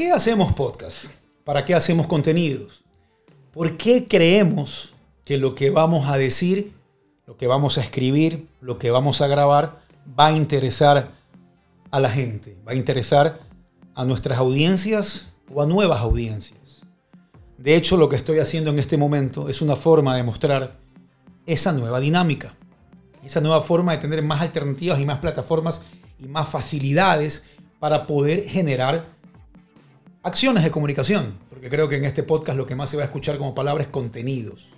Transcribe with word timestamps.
qué 0.00 0.12
hacemos 0.12 0.54
podcast? 0.54 1.08
¿Para 1.44 1.66
qué 1.66 1.74
hacemos 1.74 2.06
contenidos? 2.06 2.84
¿Por 3.52 3.76
qué 3.76 4.06
creemos 4.08 4.94
que 5.26 5.36
lo 5.36 5.54
que 5.54 5.68
vamos 5.68 6.08
a 6.08 6.16
decir, 6.16 6.72
lo 7.26 7.36
que 7.36 7.46
vamos 7.46 7.76
a 7.76 7.82
escribir, 7.82 8.48
lo 8.62 8.78
que 8.78 8.90
vamos 8.90 9.20
a 9.20 9.26
grabar 9.26 9.82
va 10.18 10.28
a 10.28 10.32
interesar 10.32 11.10
a 11.90 12.00
la 12.00 12.08
gente? 12.08 12.56
¿Va 12.66 12.72
a 12.72 12.76
interesar 12.76 13.40
a 13.94 14.06
nuestras 14.06 14.38
audiencias 14.38 15.34
o 15.52 15.60
a 15.60 15.66
nuevas 15.66 16.00
audiencias? 16.00 16.80
De 17.58 17.76
hecho, 17.76 17.98
lo 17.98 18.08
que 18.08 18.16
estoy 18.16 18.38
haciendo 18.38 18.70
en 18.70 18.78
este 18.78 18.96
momento 18.96 19.50
es 19.50 19.60
una 19.60 19.76
forma 19.76 20.16
de 20.16 20.22
mostrar 20.22 20.78
esa 21.44 21.72
nueva 21.72 22.00
dinámica, 22.00 22.54
esa 23.22 23.42
nueva 23.42 23.60
forma 23.60 23.92
de 23.92 23.98
tener 23.98 24.22
más 24.22 24.40
alternativas 24.40 24.98
y 24.98 25.04
más 25.04 25.18
plataformas 25.18 25.82
y 26.18 26.26
más 26.26 26.48
facilidades 26.48 27.44
para 27.78 28.06
poder 28.06 28.48
generar 28.48 29.19
acciones 30.22 30.64
de 30.64 30.70
comunicación, 30.70 31.38
porque 31.48 31.70
creo 31.70 31.88
que 31.88 31.96
en 31.96 32.04
este 32.04 32.22
podcast 32.22 32.58
lo 32.58 32.66
que 32.66 32.76
más 32.76 32.90
se 32.90 32.96
va 32.96 33.04
a 33.04 33.06
escuchar 33.06 33.38
como 33.38 33.54
palabra 33.54 33.82
es 33.82 33.88
contenidos. 33.88 34.74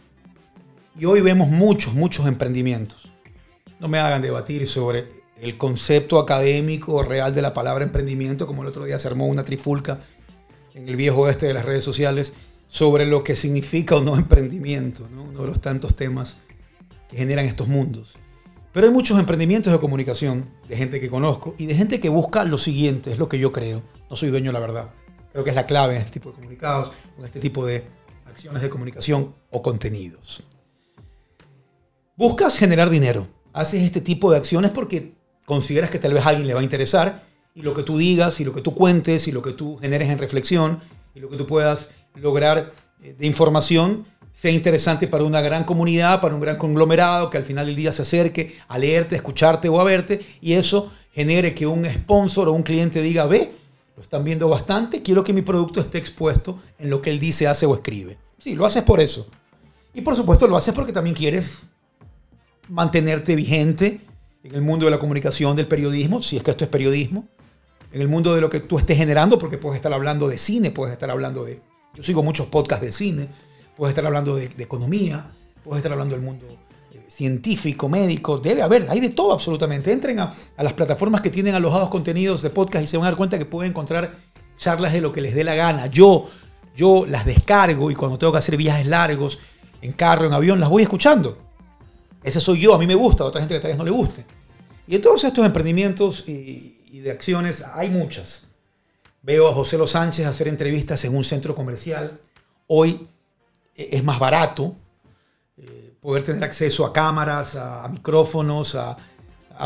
Y 0.99 1.07
hoy 1.07 1.21
vemos 1.21 1.49
muchos, 1.49 1.95
muchos 1.95 2.27
emprendimientos. 2.27 3.11
No 3.81 3.89
me 3.89 3.99
hagan 3.99 4.23
debatir 4.23 4.69
sobre 4.69 5.09
el 5.41 5.59
concepto 5.59 6.21
académico 6.21 7.03
real 7.03 7.35
de 7.35 7.43
la 7.43 7.55
palabra 7.55 7.85
emprendimiento, 7.85 8.47
como 8.47 8.63
el 8.63 8.69
otro 8.69 8.85
día 8.85 8.99
se 8.99 9.09
armó 9.09 9.27
una 9.27 9.43
trifulca 9.43 10.01
en 10.75 10.89
el 10.89 10.97
viejo 10.97 11.23
oeste 11.23 11.47
de 11.47 11.55
las 11.55 11.65
redes 11.65 11.83
sociales, 11.83 12.35
sobre 12.69 13.05
lo 13.05 13.25
que 13.25 13.35
significa 13.35 13.97
o 13.97 14.01
no 14.01 14.17
emprendimiento, 14.17 15.09
uno 15.13 15.41
de 15.41 15.47
los 15.47 15.61
tantos 15.61 15.97
temas 15.97 16.39
que 17.09 17.17
generan 17.17 17.45
estos 17.45 17.69
mundos. 17.69 18.17
Pero 18.73 18.87
hay 18.87 18.93
muchos 18.93 19.19
emprendimientos 19.19 19.73
de 19.73 19.81
comunicación, 19.81 20.49
de 20.69 20.77
gente 20.77 21.01
que 21.01 21.11
conozco 21.11 21.55
y 21.59 21.67
de 21.67 21.75
gente 21.75 22.01
que 22.01 22.09
busca 22.09 22.45
lo 22.45 22.57
siguiente, 22.57 23.11
es 23.11 23.19
lo 23.19 23.29
que 23.29 23.39
yo 23.39 23.53
creo. 23.53 23.83
No 24.09 24.17
soy 24.17 24.31
dueño 24.31 24.53
la 24.53 24.61
verdad. 24.61 24.91
Creo 25.33 25.45
que 25.45 25.51
es 25.51 25.57
la 25.57 25.67
clave 25.67 25.97
en 25.97 26.03
este 26.03 26.13
tipo 26.13 26.31
de 26.31 26.35
comunicados, 26.37 26.93
en 27.19 27.25
este 27.25 27.41
tipo 27.41 27.65
de 27.65 27.85
acciones 28.27 28.63
de 28.63 28.69
comunicación 28.69 29.35
o 29.51 29.63
contenidos. 29.63 30.45
Buscas 32.17 32.59
generar 32.59 32.91
dinero. 32.91 33.27
Haces 33.53 33.83
este 33.83 34.01
tipo 34.01 34.31
de 34.31 34.39
acciones 34.39 34.71
porque 34.71 35.15
consideras 35.47 35.91
que 35.91 35.99
tal 35.99 36.15
vez 36.15 36.25
a 36.25 36.31
alguien 36.31 36.47
le 36.47 36.55
va 36.55 36.61
a 36.61 36.63
interesar 36.63 37.25
y 37.55 37.63
lo 37.63 37.75
que 37.75 37.83
tú 37.83 37.99
digas 37.99 38.41
y 38.41 38.45
lo 38.45 38.53
que 38.53 38.61
tú 38.61 38.75
cuentes 38.75 39.29
y 39.29 39.33
lo 39.33 39.43
que 39.43 39.53
tú 39.53 39.79
generes 39.79 40.11
en 40.11 40.19
reflexión 40.19 40.81
y 41.15 41.21
lo 41.21 41.29
que 41.29 41.37
tú 41.37 41.47
puedas 41.47 41.89
lograr 42.15 42.73
eh, 43.03 43.15
de 43.19 43.27
información 43.27 44.07
sea 44.33 44.51
interesante 44.51 45.09
para 45.09 45.25
una 45.25 45.43
gran 45.43 45.65
comunidad, 45.65 46.21
para 46.21 46.35
un 46.35 46.41
gran 46.41 46.57
conglomerado 46.57 47.29
que 47.29 47.37
al 47.37 47.45
final 47.45 47.67
del 47.67 47.77
día 47.77 47.93
se 47.93 48.03
acerque 48.03 48.57
a 48.69 48.79
leerte, 48.79 49.15
a 49.15 49.19
escucharte 49.19 49.69
o 49.69 49.81
a 49.81 49.85
verte 49.85 50.25
y 50.41 50.55
eso 50.55 50.91
genere 51.13 51.55
que 51.55 51.67
un 51.67 51.85
sponsor 51.85 52.49
o 52.49 52.53
un 52.53 52.63
cliente 52.63 53.03
diga, 53.03 53.27
ve, 53.27 53.53
lo 53.97 54.03
están 54.03 54.25
viendo 54.25 54.49
bastante, 54.49 55.03
quiero 55.03 55.23
que 55.23 55.33
mi 55.33 55.43
producto 55.43 55.81
esté 55.81 55.99
expuesto 55.99 56.61
en 56.79 56.91
lo 56.91 57.03
que 57.03 57.11
él 57.11 57.21
dice, 57.21 57.47
hace 57.47 57.67
o 57.67 57.75
escribe. 57.75 58.19
Sí, 58.39 58.55
lo 58.55 58.65
haces 58.65 58.83
por 58.83 59.01
eso. 59.01 59.29
Y 59.95 60.01
por 60.01 60.17
supuesto 60.17 60.47
lo 60.47 60.57
haces 60.57 60.75
porque 60.75 60.93
también 60.93 61.15
quieres 61.15 61.65
mantenerte 62.69 63.37
vigente 63.37 64.01
en 64.43 64.55
el 64.55 64.63
mundo 64.63 64.87
de 64.87 64.91
la 64.91 64.99
comunicación, 64.99 65.57
del 65.57 65.69
periodismo, 65.69 66.23
si 66.23 66.37
es 66.37 66.43
que 66.43 66.51
esto 66.51 66.65
es 66.65 66.71
periodismo, 66.71 67.29
en 67.93 68.01
el 68.01 68.09
mundo 68.09 68.35
de 68.35 68.41
lo 68.41 68.49
que 68.49 68.61
tú 68.61 68.79
estés 68.79 68.97
generando, 68.97 69.39
porque 69.39 69.59
puedes 69.59 69.77
estar 69.77 69.93
hablando 69.93 70.29
de 70.29 70.39
cine, 70.39 70.71
puedes 70.71 70.93
estar 70.93 71.11
hablando 71.11 71.45
de... 71.45 71.61
Yo 71.95 72.03
sigo 72.03 72.23
muchos 72.23 72.47
podcasts 72.47 72.85
de 72.85 72.93
cine, 72.93 73.29
puedes 73.77 73.93
estar 73.93 74.07
hablando 74.07 74.35
de, 74.35 74.47
economía, 74.59 75.31
puedes 75.63 75.79
estar 75.79 75.93
hablando 75.93 76.15
del 76.15 76.25
mundo 76.25 76.47
científico, 77.15 77.89
médico, 77.89 78.39
debe 78.39 78.63
haber, 78.63 78.87
hay 78.89 79.01
de 79.01 79.11
todo 79.11 79.33
absolutamente. 79.33 79.93
Entren 79.93 80.19
a, 80.21 80.33
las 80.59 80.73
plataformas 80.73 81.21
que 81.21 81.31
tienen 81.31 81.55
alojados 81.55 81.91
contenidos 81.91 82.43
de 82.43 82.51
podcast 82.51 82.85
y 82.85 82.87
se 82.87 82.97
van 82.97 83.07
a 83.07 83.11
dar 83.11 83.17
cuenta 83.17 83.39
que 83.39 83.45
pueden 83.45 83.71
encontrar 83.73 84.17
charlas 84.57 84.93
de 84.93 85.01
lo 85.01 85.13
que 85.13 85.21
les 85.21 85.35
dé 85.35 85.45
la 85.45 85.55
gana. 85.55 85.87
Yo, 85.87 86.29
yo 86.75 87.05
las 87.07 87.27
descargo 87.27 87.91
y 87.91 87.95
cuando 87.95 88.19
tengo 88.19 88.33
que 88.33 88.39
hacer 88.39 88.57
viajes 88.57 88.87
largos, 88.87 89.41
en 89.83 89.93
carro, 89.93 90.27
en 90.27 90.33
avión, 90.33 90.61
las 90.61 90.71
voy 90.71 90.83
escuchando. 90.83 91.37
Ese 92.23 92.41
soy 92.41 92.61
yo, 92.61 92.75
a 92.75 92.79
mí 92.79 92.87
me 92.87 92.95
gusta, 92.95 93.25
a 93.25 93.27
otra 93.27 93.41
gente 93.41 93.55
que 93.55 93.61
tal 93.61 93.71
vez 93.71 93.79
no 93.79 93.85
le 93.85 93.91
guste. 93.91 94.25
Y 94.87 94.93
de 94.93 94.99
todos 95.01 95.23
estos 95.25 95.45
emprendimientos 95.45 96.29
y, 96.29 96.79
y 96.91 97.01
de 97.01 97.11
acciones 97.11 97.65
hay 97.75 97.91
muchas. 97.91 98.47
Veo 99.23 99.49
a 99.49 99.53
José 99.53 99.77
Los 99.77 99.93
Sánchez 99.93 100.27
hacer 100.27 100.49
entrevistas 100.49 101.05
en 101.05 101.15
un 101.15 101.25
centro 101.25 101.55
comercial. 101.55 102.21
Hoy 102.69 103.07
e-, 103.77 103.97
es 103.97 104.05
más 104.05 104.19
barato 104.19 104.77
eh, 104.77 104.82
poder 106.03 106.25
tener 106.25 106.43
acceso 106.43 106.85
a 106.85 106.93
cámaras, 106.93 107.55
a, 107.55 107.89
micrófonos, 107.89 108.75
a, 108.75 108.99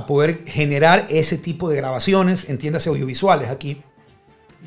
poder 0.07 0.45
generar 0.47 1.07
ese 1.09 1.39
tipo 1.39 1.71
de 1.71 1.77
grabaciones, 1.77 2.51
entiéndase 2.51 2.91
audiovisuales 2.91 3.49
aquí. 3.49 3.83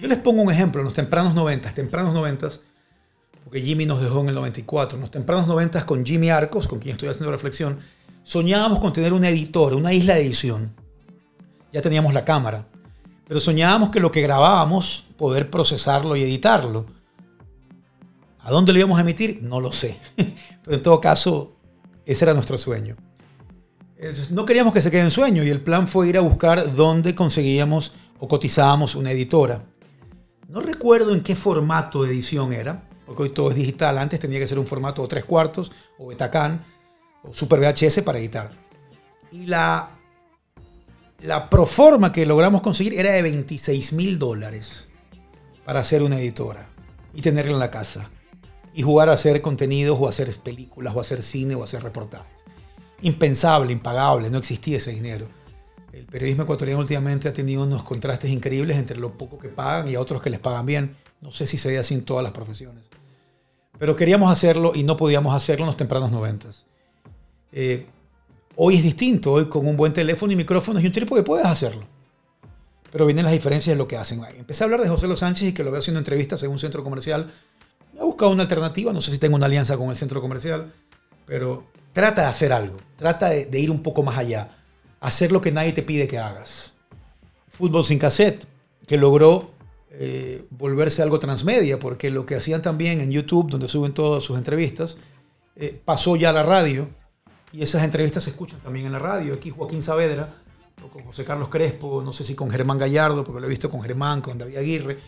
Yo 0.02 0.08
les 0.08 0.18
pongo 0.18 0.42
un 0.42 0.52
ejemplo, 0.52 0.82
en 0.82 0.86
los 0.86 0.96
tempranos 0.96 1.36
90, 1.36 1.72
tempranos 1.74 2.16
90, 2.16 2.50
porque 3.44 3.62
Jimmy 3.62 3.86
nos 3.86 4.02
dejó 4.02 4.22
en 4.22 4.30
el 4.30 4.36
94, 4.36 4.96
en 4.96 5.02
los 5.02 5.12
tempranos 5.12 5.48
90 5.48 5.86
con 5.86 6.04
Jimmy 6.04 6.32
Arcos, 6.32 6.68
con 6.68 6.80
quien 6.80 6.94
estoy 6.94 7.10
haciendo 7.10 7.32
reflexión, 7.32 7.80
soñábamos 8.24 8.80
con 8.80 8.92
tener 8.92 9.14
un 9.14 9.24
editor, 9.24 9.76
una 9.76 9.94
isla 9.94 10.16
de 10.16 10.22
edición. 10.22 10.74
Ya 11.72 11.84
teníamos 11.84 12.16
la 12.16 12.26
cámara, 12.26 12.66
pero 13.28 13.40
soñábamos 13.40 13.90
que 13.90 14.00
lo 14.00 14.12
que 14.12 14.22
grabábamos, 14.22 15.06
poder 15.16 15.52
procesarlo 15.52 16.16
y 16.16 16.24
editarlo. 16.24 16.88
¿A 18.40 18.50
dónde 18.50 18.74
lo 18.74 18.80
íbamos 18.80 18.98
a 18.98 19.02
emitir? 19.02 19.44
No 19.44 19.62
lo 19.62 19.72
sé. 19.72 20.00
Pero 20.64 20.78
en 20.78 20.82
todo 20.82 21.00
caso, 21.00 21.59
ese 22.12 22.26
era 22.26 22.34
nuestro 22.34 22.58
sueño. 22.58 22.96
No 24.32 24.46
queríamos 24.46 24.74
que 24.74 24.82
se 24.82 24.90
quede 24.90 25.02
en 25.02 25.12
sueño 25.12 25.44
y 25.44 25.50
el 25.50 25.62
plan 25.62 25.88
fue 25.88 26.10
ir 26.10 26.18
a 26.18 26.22
buscar 26.22 26.76
dónde 26.76 27.14
conseguíamos 27.14 27.94
o 28.20 28.28
cotizábamos 28.28 28.96
una 28.96 29.12
editora. 29.12 29.64
No 30.48 30.60
recuerdo 30.60 31.14
en 31.14 31.22
qué 31.22 31.36
formato 31.36 32.02
de 32.02 32.10
edición 32.10 32.52
era, 32.52 32.90
porque 33.06 33.24
hoy 33.24 33.30
todo 33.30 33.52
es 33.52 33.56
digital. 33.56 34.00
Antes 34.00 34.20
tenía 34.20 34.40
que 34.40 34.48
ser 34.48 34.58
un 34.58 34.66
formato 34.66 35.04
de 35.04 35.08
tres 35.08 35.26
cuartos 35.26 35.72
o 36.00 36.08
Betacam 36.08 36.64
o 37.22 37.32
Super 37.32 37.60
VHS 37.60 38.02
para 38.02 38.18
editar. 38.18 38.54
Y 39.32 39.46
la, 39.46 39.92
la 41.20 41.48
proforma 41.48 42.12
que 42.12 42.26
logramos 42.26 42.62
conseguir 42.62 42.96
era 42.96 43.12
de 43.12 43.22
26 43.22 43.94
mil 43.94 44.18
dólares 44.18 44.88
para 45.64 45.82
hacer 45.82 46.02
una 46.02 46.20
editora 46.20 46.70
y 47.14 47.22
tenerla 47.22 47.52
en 47.52 47.60
la 47.60 47.70
casa 47.70 48.10
y 48.80 48.82
jugar 48.82 49.10
a 49.10 49.12
hacer 49.12 49.42
contenidos 49.42 49.98
o 50.00 50.08
hacer 50.08 50.34
películas 50.42 50.96
o 50.96 51.02
hacer 51.02 51.22
cine 51.22 51.54
o 51.54 51.66
hacer 51.66 51.84
reportajes. 51.84 52.46
Impensable, 53.02 53.74
impagable, 53.74 54.30
no 54.30 54.38
existía 54.38 54.78
ese 54.78 54.92
dinero. 54.92 55.28
El 55.92 56.06
periodismo 56.06 56.44
ecuatoriano 56.44 56.80
últimamente 56.80 57.28
ha 57.28 57.34
tenido 57.34 57.64
unos 57.64 57.84
contrastes 57.84 58.32
increíbles 58.32 58.78
entre 58.78 58.96
lo 58.96 59.18
poco 59.18 59.38
que 59.38 59.50
pagan 59.50 59.90
y 59.90 59.96
a 59.96 60.00
otros 60.00 60.22
que 60.22 60.30
les 60.30 60.40
pagan 60.40 60.66
bien. 60.66 60.96
No 61.20 61.34
sé 61.34 61.46
si 61.46 61.58
se 61.58 61.68
ve 61.68 61.78
así 61.78 61.94
en 61.94 62.06
todas 62.06 62.24
las 62.24 62.32
profesiones. 62.32 62.90
Pero 63.78 63.98
queríamos 63.98 64.32
hacerlo 64.32 64.72
y 64.74 64.84
no 64.84 64.96
podíamos 64.96 65.36
hacerlo 65.36 65.66
en 65.66 65.68
los 65.68 65.78
tempranos 65.78 66.10
noventas. 66.10 66.66
Eh, 67.52 67.86
hoy 68.56 68.78
es 68.78 68.84
distinto. 68.84 69.34
Hoy 69.34 69.50
con 69.50 69.68
un 69.68 69.76
buen 69.76 69.92
teléfono 69.92 70.32
y 70.32 70.38
micrófonos 70.38 70.82
y 70.82 70.88
un 70.88 70.94
trípode 70.94 71.24
puedes 71.24 71.48
hacerlo. 71.48 71.86
Pero 72.94 73.06
vienen 73.06 73.26
las 73.26 73.34
diferencias 73.34 73.76
de 73.76 73.78
lo 73.78 73.90
que 73.90 73.98
hacen. 73.98 74.22
Empecé 74.38 74.64
a 74.64 74.66
hablar 74.66 74.82
de 74.82 74.88
José 74.88 75.10
Los 75.10 75.20
Sánchez 75.20 75.50
y 75.50 75.54
que 75.54 75.66
lo 75.66 75.72
veo 75.72 75.82
haciendo 75.82 76.00
entrevistas 76.00 76.42
en 76.44 76.52
un 76.52 76.60
centro 76.60 76.82
comercial 76.82 77.34
He 78.00 78.04
buscado 78.04 78.32
una 78.32 78.44
alternativa, 78.44 78.94
no 78.94 79.02
sé 79.02 79.12
si 79.12 79.18
tengo 79.18 79.36
una 79.36 79.48
alianza 79.48 79.76
con 79.78 79.90
el 79.90 79.96
centro 79.96 80.22
comercial, 80.22 80.74
pero 81.26 81.66
trata 81.92 82.22
de 82.22 82.28
hacer 82.28 82.54
algo, 82.54 82.78
trata 82.96 83.30
de, 83.30 83.60
ir 83.60 83.70
un 83.70 83.84
poco 83.84 84.04
más 84.04 84.18
allá, 84.18 84.58
hacer 85.02 85.32
lo 85.32 85.42
que 85.42 85.52
nadie 85.52 85.74
te 85.74 85.84
pide 85.84 86.08
que 86.08 86.18
hagas. 86.18 86.74
Fútbol 87.50 87.84
sin 87.84 88.00
cassette, 88.00 88.46
que 88.88 88.98
logró 88.98 89.52
eh, 89.92 90.46
volverse 90.50 91.02
algo 91.02 91.20
transmedia, 91.20 91.78
porque 91.78 92.10
lo 92.10 92.26
que 92.26 92.36
hacían 92.36 92.62
también 92.62 93.02
en 93.02 93.12
YouTube, 93.12 93.50
donde 93.50 93.68
suben 93.68 93.94
todas 93.94 94.24
sus 94.24 94.38
entrevistas, 94.38 94.98
eh, 95.58 95.78
pasó 95.84 96.16
ya 96.16 96.30
a 96.30 96.34
la 96.34 96.44
radio, 96.44 96.88
y 97.52 97.64
esas 97.64 97.84
entrevistas 97.84 98.24
se 98.24 98.30
escuchan 98.30 98.60
también 98.62 98.86
en 98.86 98.94
la 98.94 99.00
radio. 99.00 99.34
Aquí 99.34 99.50
Joaquín 99.50 99.82
Saavedra, 99.82 100.36
con 100.94 101.04
José 101.04 101.26
Carlos 101.26 101.50
Crespo, 101.50 102.02
no 102.02 102.14
sé 102.14 102.24
si 102.24 102.34
con 102.34 102.50
Germán 102.50 102.78
Gallardo, 102.78 103.26
porque 103.26 103.42
lo 103.42 103.48
he 103.48 103.50
visto 103.50 103.70
con 103.70 103.82
Germán, 103.82 104.22
con 104.22 104.38
David 104.38 104.58
Aguirre, 104.58 105.00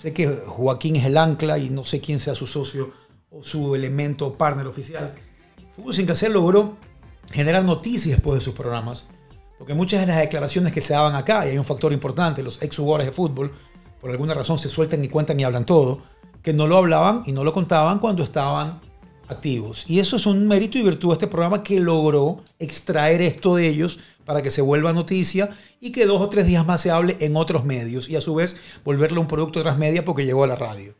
Sé 0.00 0.12
que 0.12 0.28
Joaquín 0.28 0.96
es 0.96 1.04
el 1.04 1.16
ancla 1.16 1.56
y 1.56 1.70
no 1.70 1.84
sé 1.84 2.00
quién 2.00 2.20
sea 2.20 2.34
su 2.34 2.46
socio 2.46 2.92
o 3.30 3.42
su 3.42 3.74
elemento 3.74 4.26
o 4.26 4.34
partner 4.36 4.66
oficial. 4.66 5.14
Fútbol 5.70 5.94
sin 5.94 6.10
hacer 6.10 6.30
logró 6.30 6.76
generar 7.32 7.64
noticias 7.64 8.16
después 8.16 8.40
de 8.40 8.44
sus 8.44 8.54
programas, 8.54 9.08
porque 9.56 9.72
muchas 9.72 10.00
de 10.00 10.06
las 10.06 10.18
declaraciones 10.18 10.72
que 10.72 10.80
se 10.80 10.94
daban 10.94 11.14
acá, 11.14 11.46
y 11.46 11.50
hay 11.50 11.58
un 11.58 11.64
factor 11.64 11.92
importante, 11.92 12.42
los 12.42 12.60
ex 12.60 12.76
jugadores 12.76 13.06
de 13.06 13.12
fútbol, 13.12 13.52
por 14.00 14.10
alguna 14.10 14.34
razón 14.34 14.58
se 14.58 14.68
sueltan 14.68 15.00
ni 15.00 15.08
cuentan 15.08 15.36
ni 15.36 15.44
hablan 15.44 15.64
todo, 15.64 16.02
que 16.42 16.52
no 16.52 16.66
lo 16.66 16.76
hablaban 16.76 17.22
y 17.24 17.32
no 17.32 17.44
lo 17.44 17.52
contaban 17.52 17.98
cuando 17.98 18.24
estaban 18.24 18.80
activos. 19.28 19.84
Y 19.88 20.00
eso 20.00 20.16
es 20.16 20.26
un 20.26 20.46
mérito 20.46 20.78
y 20.78 20.82
virtud 20.82 21.08
de 21.08 21.14
este 21.14 21.26
programa 21.26 21.62
que 21.62 21.80
logró 21.80 22.42
extraer 22.58 23.22
esto 23.22 23.56
de 23.56 23.68
ellos 23.68 23.98
para 24.24 24.42
que 24.42 24.50
se 24.50 24.62
vuelva 24.62 24.92
noticia 24.92 25.56
y 25.80 25.92
que 25.92 26.06
dos 26.06 26.20
o 26.20 26.28
tres 26.28 26.46
días 26.46 26.66
más 26.66 26.80
se 26.80 26.90
hable 26.90 27.16
en 27.20 27.36
otros 27.36 27.64
medios 27.64 28.08
y 28.08 28.16
a 28.16 28.20
su 28.20 28.34
vez 28.34 28.56
volverlo 28.84 29.20
un 29.20 29.26
producto 29.26 29.62
transmedia 29.62 30.04
porque 30.04 30.24
llegó 30.24 30.44
a 30.44 30.46
la 30.46 30.56
radio. 30.56 30.94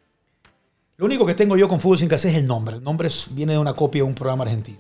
Lo 0.97 1.06
único 1.06 1.26
que 1.26 1.35
tengo 1.35 1.56
yo 1.56 1.69
con 1.69 1.81
Fútbol 1.81 1.99
Sin 1.99 2.09
Casé 2.09 2.31
es 2.31 2.37
el 2.37 2.47
nombre. 2.47 2.76
El 2.76 2.85
nombre 2.85 3.09
viene 3.31 3.55
de 3.55 3.59
una 3.59 3.75
copia 3.75 4.03
de 4.03 4.09
un 4.09 4.15
programa 4.15 4.44
argentino. 4.44 4.79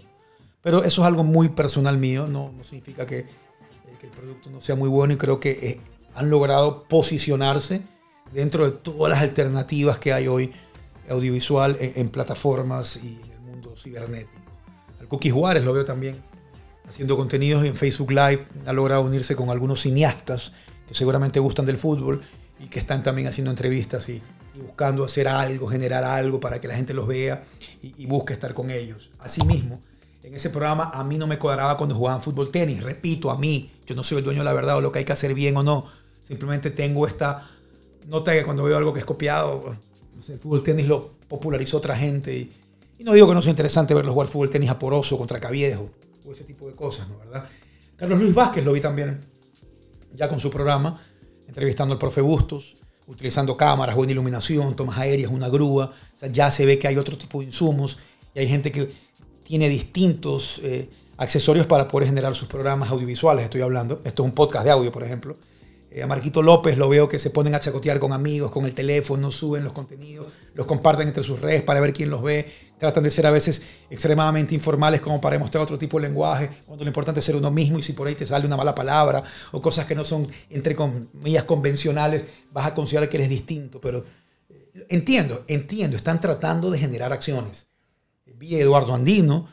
Pero 0.62 0.84
eso 0.84 1.02
es 1.02 1.06
algo 1.06 1.24
muy 1.24 1.50
personal 1.50 1.98
mío, 1.98 2.26
no, 2.26 2.52
significa 2.62 3.04
que, 3.04 3.18
eh, 3.18 3.26
que, 4.00 4.06
el 4.06 4.12
producto 4.12 4.48
no 4.48 4.62
sea 4.62 4.74
muy 4.74 4.88
bueno 4.88 5.12
y 5.12 5.16
creo 5.18 5.38
que 5.38 5.50
eh, 5.50 5.80
han 6.14 6.30
logrado 6.30 6.84
posicionarse 6.84 7.82
dentro 8.32 8.64
de 8.64 8.70
todas 8.70 9.10
las 9.10 9.22
alternativas 9.22 9.98
que 9.98 10.14
hay 10.14 10.26
hoy 10.26 10.52
audiovisual 11.08 11.76
en, 11.80 12.08
plataformas 12.08 12.96
y 12.96 13.08
en 13.08 13.14
el 13.14 13.16
mundo 13.16 13.23
cibernético. 13.84 14.42
Al 14.98 15.06
Cookie 15.06 15.30
Juárez 15.30 15.64
lo 15.64 15.72
veo 15.72 15.84
también 15.84 16.22
haciendo 16.88 17.16
contenidos 17.16 17.64
en 17.64 17.76
Facebook 17.76 18.10
Live, 18.10 18.46
ha 18.66 18.72
logrado 18.72 19.02
unirse 19.02 19.36
con 19.36 19.50
algunos 19.50 19.80
cineastas 19.80 20.52
que 20.88 20.94
seguramente 20.94 21.40
gustan 21.40 21.66
del 21.66 21.78
fútbol 21.78 22.22
y 22.58 22.66
que 22.66 22.78
están 22.78 23.02
también 23.02 23.28
haciendo 23.28 23.50
entrevistas 23.50 24.08
y, 24.08 24.22
buscando 24.66 25.04
hacer 25.04 25.26
algo, 25.26 25.66
generar 25.66 26.04
algo 26.04 26.38
para 26.38 26.60
que 26.60 26.68
la 26.68 26.76
gente 26.76 26.94
los 26.94 27.08
vea 27.08 27.42
y, 27.82 27.92
y 27.98 28.06
busque 28.06 28.32
estar 28.32 28.54
con 28.54 28.70
ellos. 28.70 29.10
Asimismo, 29.18 29.80
en 30.22 30.32
ese 30.32 30.48
programa 30.50 30.90
a 30.94 31.02
mí 31.02 31.18
no 31.18 31.26
me 31.26 31.38
cuadraba 31.40 31.76
cuando 31.76 31.96
jugaban 31.96 32.22
fútbol 32.22 32.52
tenis. 32.52 32.82
Repito, 32.82 33.32
a 33.32 33.36
mí, 33.36 33.72
yo 33.84 33.96
no 33.96 34.04
soy 34.04 34.18
el 34.18 34.24
dueño 34.24 34.40
de 34.40 34.44
la 34.44 34.52
verdad 34.52 34.76
o 34.76 34.80
lo 34.80 34.92
que 34.92 35.00
hay 35.00 35.04
que 35.04 35.12
hacer 35.12 35.34
bien 35.34 35.56
o 35.56 35.64
no. 35.64 35.86
Simplemente 36.22 36.70
tengo 36.70 37.06
esta 37.08 37.50
nota 38.06 38.32
que 38.32 38.44
cuando 38.44 38.62
veo 38.62 38.76
algo 38.76 38.92
que 38.92 39.00
es 39.00 39.04
copiado, 39.04 39.76
el 40.28 40.38
fútbol 40.38 40.62
tenis 40.62 40.86
lo 40.86 41.10
popularizó 41.28 41.78
otra 41.78 41.96
gente. 41.96 42.36
Y, 42.36 42.52
no 43.02 43.12
digo 43.12 43.26
que 43.26 43.34
no 43.34 43.42
sea 43.42 43.50
interesante 43.50 43.94
verlo 43.94 44.12
jugar 44.12 44.28
fútbol 44.28 44.50
tenis 44.50 44.70
a 44.70 44.78
Poroso 44.78 45.18
contra 45.18 45.40
Caviejo 45.40 45.90
o 46.26 46.32
ese 46.32 46.44
tipo 46.44 46.68
de 46.68 46.74
cosas, 46.74 47.08
¿no? 47.08 47.18
¿verdad? 47.18 47.48
Carlos 47.96 48.18
Luis 48.18 48.34
Vázquez 48.34 48.64
lo 48.64 48.72
vi 48.72 48.80
también, 48.80 49.20
ya 50.14 50.28
con 50.28 50.40
su 50.40 50.50
programa, 50.50 51.00
entrevistando 51.48 51.94
al 51.94 51.98
profe 51.98 52.20
Bustos, 52.20 52.76
utilizando 53.06 53.56
cámaras, 53.56 53.94
buena 53.94 54.12
iluminación, 54.12 54.74
tomas 54.74 54.98
aéreas, 54.98 55.30
una 55.30 55.48
grúa. 55.48 55.92
Ya 56.32 56.50
se 56.50 56.64
ve 56.66 56.78
que 56.78 56.88
hay 56.88 56.96
otro 56.96 57.18
tipo 57.18 57.40
de 57.40 57.46
insumos 57.46 57.98
y 58.34 58.40
hay 58.40 58.48
gente 58.48 58.72
que 58.72 58.92
tiene 59.44 59.68
distintos 59.68 60.60
eh, 60.64 60.88
accesorios 61.16 61.66
para 61.66 61.86
poder 61.86 62.08
generar 62.08 62.34
sus 62.34 62.48
programas 62.48 62.90
audiovisuales, 62.90 63.44
estoy 63.44 63.60
hablando. 63.60 64.00
Esto 64.04 64.22
es 64.22 64.28
un 64.28 64.34
podcast 64.34 64.64
de 64.64 64.70
audio, 64.70 64.90
por 64.90 65.02
ejemplo. 65.02 65.36
Eh, 65.94 66.02
a 66.02 66.08
Marquito 66.08 66.42
López 66.42 66.76
lo 66.76 66.88
veo 66.88 67.08
que 67.08 67.20
se 67.20 67.30
ponen 67.30 67.54
a 67.54 67.60
chacotear 67.60 68.00
con 68.00 68.12
amigos, 68.12 68.50
con 68.50 68.64
el 68.64 68.74
teléfono, 68.74 69.30
suben 69.30 69.62
los 69.62 69.72
contenidos, 69.72 70.26
los 70.52 70.66
comparten 70.66 71.06
entre 71.06 71.22
sus 71.22 71.40
redes 71.40 71.62
para 71.62 71.80
ver 71.80 71.92
quién 71.92 72.10
los 72.10 72.20
ve. 72.20 72.52
Tratan 72.78 73.04
de 73.04 73.12
ser 73.12 73.26
a 73.26 73.30
veces 73.30 73.62
extremadamente 73.88 74.56
informales 74.56 75.00
como 75.00 75.20
para 75.20 75.34
demostrar 75.34 75.62
otro 75.62 75.78
tipo 75.78 76.00
de 76.00 76.08
lenguaje, 76.08 76.50
cuando 76.66 76.82
lo 76.84 76.88
importante 76.88 77.20
es 77.20 77.24
ser 77.24 77.36
uno 77.36 77.52
mismo 77.52 77.78
y 77.78 77.82
si 77.82 77.92
por 77.92 78.08
ahí 78.08 78.16
te 78.16 78.26
sale 78.26 78.44
una 78.44 78.56
mala 78.56 78.74
palabra 78.74 79.22
o 79.52 79.62
cosas 79.62 79.86
que 79.86 79.94
no 79.94 80.02
son, 80.02 80.26
entre 80.50 80.74
comillas, 80.74 81.44
convencionales, 81.44 82.26
vas 82.50 82.66
a 82.66 82.74
considerar 82.74 83.08
que 83.08 83.16
eres 83.18 83.28
distinto. 83.28 83.80
Pero 83.80 84.04
eh, 84.50 84.86
entiendo, 84.88 85.44
entiendo, 85.46 85.96
están 85.96 86.20
tratando 86.20 86.72
de 86.72 86.78
generar 86.80 87.12
acciones 87.12 87.68
vi 88.36 88.56
a 88.56 88.60
Eduardo 88.60 88.94
Andino, 88.94 89.48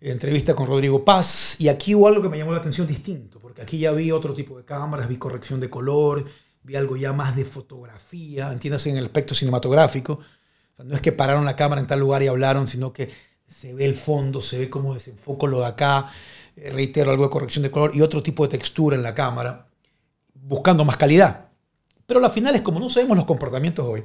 entrevista 0.00 0.54
con 0.54 0.66
Rodrigo 0.66 1.04
Paz, 1.04 1.56
y 1.60 1.68
aquí 1.68 1.94
hubo 1.94 2.08
algo 2.08 2.22
que 2.22 2.28
me 2.28 2.38
llamó 2.38 2.52
la 2.52 2.58
atención 2.58 2.86
distinto, 2.86 3.38
porque 3.38 3.62
aquí 3.62 3.78
ya 3.78 3.92
vi 3.92 4.10
otro 4.10 4.32
tipo 4.32 4.56
de 4.56 4.64
cámaras, 4.64 5.08
vi 5.08 5.16
corrección 5.16 5.60
de 5.60 5.68
color, 5.68 6.24
vi 6.62 6.76
algo 6.76 6.96
ya 6.96 7.12
más 7.12 7.36
de 7.36 7.44
fotografía, 7.44 8.50
entiéndase 8.50 8.90
en 8.90 8.96
el 8.96 9.04
aspecto 9.04 9.34
cinematográfico. 9.34 10.20
no 10.78 10.94
es 10.94 11.00
que 11.02 11.12
pararon 11.12 11.44
la 11.44 11.56
cámara 11.56 11.80
en 11.80 11.86
tal 11.86 12.00
lugar 12.00 12.22
y 12.22 12.28
hablaron, 12.28 12.66
sino 12.66 12.92
que 12.92 13.10
se 13.46 13.74
ve 13.74 13.84
el 13.84 13.96
fondo, 13.96 14.40
se 14.40 14.58
ve 14.58 14.70
cómo 14.70 14.94
desenfoco 14.94 15.46
lo 15.46 15.60
de 15.60 15.66
acá, 15.66 16.10
eh, 16.56 16.70
reitero, 16.70 17.10
algo 17.10 17.24
de 17.24 17.30
corrección 17.30 17.62
de 17.62 17.70
color 17.70 17.90
y 17.94 18.00
otro 18.00 18.22
tipo 18.22 18.44
de 18.44 18.56
textura 18.56 18.96
en 18.96 19.02
la 19.02 19.14
cámara, 19.14 19.68
buscando 20.34 20.84
más 20.84 20.96
calidad. 20.96 21.48
Pero 22.06 22.24
al 22.24 22.32
final 22.32 22.54
es 22.54 22.62
como 22.62 22.80
no 22.80 22.88
sabemos 22.88 23.16
los 23.16 23.26
comportamientos 23.26 23.84
hoy, 23.86 24.04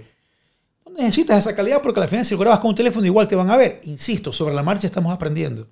necesitas 0.97 1.39
esa 1.39 1.55
calidad 1.55 1.81
porque 1.81 1.99
al 1.99 2.07
final 2.07 2.25
si 2.25 2.35
lo 2.35 2.39
grabas 2.39 2.59
con 2.59 2.69
un 2.69 2.75
teléfono 2.75 3.05
igual 3.05 3.27
te 3.27 3.35
van 3.35 3.49
a 3.49 3.57
ver. 3.57 3.81
Insisto, 3.83 4.31
sobre 4.31 4.55
la 4.55 4.63
marcha 4.63 4.87
estamos 4.87 5.13
aprendiendo. 5.13 5.67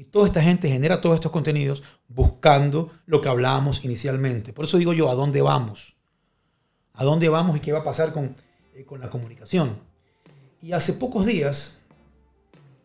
Y 0.00 0.04
toda 0.04 0.26
esta 0.26 0.40
gente 0.40 0.66
genera 0.66 1.02
todos 1.02 1.16
estos 1.16 1.30
contenidos 1.30 1.82
buscando 2.08 2.90
lo 3.04 3.20
que 3.20 3.28
hablábamos 3.28 3.84
inicialmente. 3.84 4.54
Por 4.54 4.64
eso 4.64 4.78
digo 4.78 4.94
yo, 4.94 5.10
¿a 5.10 5.14
dónde 5.14 5.42
vamos? 5.42 5.94
¿A 6.94 7.04
dónde 7.04 7.28
vamos 7.28 7.58
y 7.58 7.60
qué 7.60 7.70
va 7.70 7.80
a 7.80 7.84
pasar 7.84 8.10
con, 8.14 8.34
eh, 8.72 8.86
con 8.86 8.98
la 8.98 9.10
comunicación? 9.10 9.78
Y 10.62 10.72
hace 10.72 10.94
pocos 10.94 11.26
días 11.26 11.82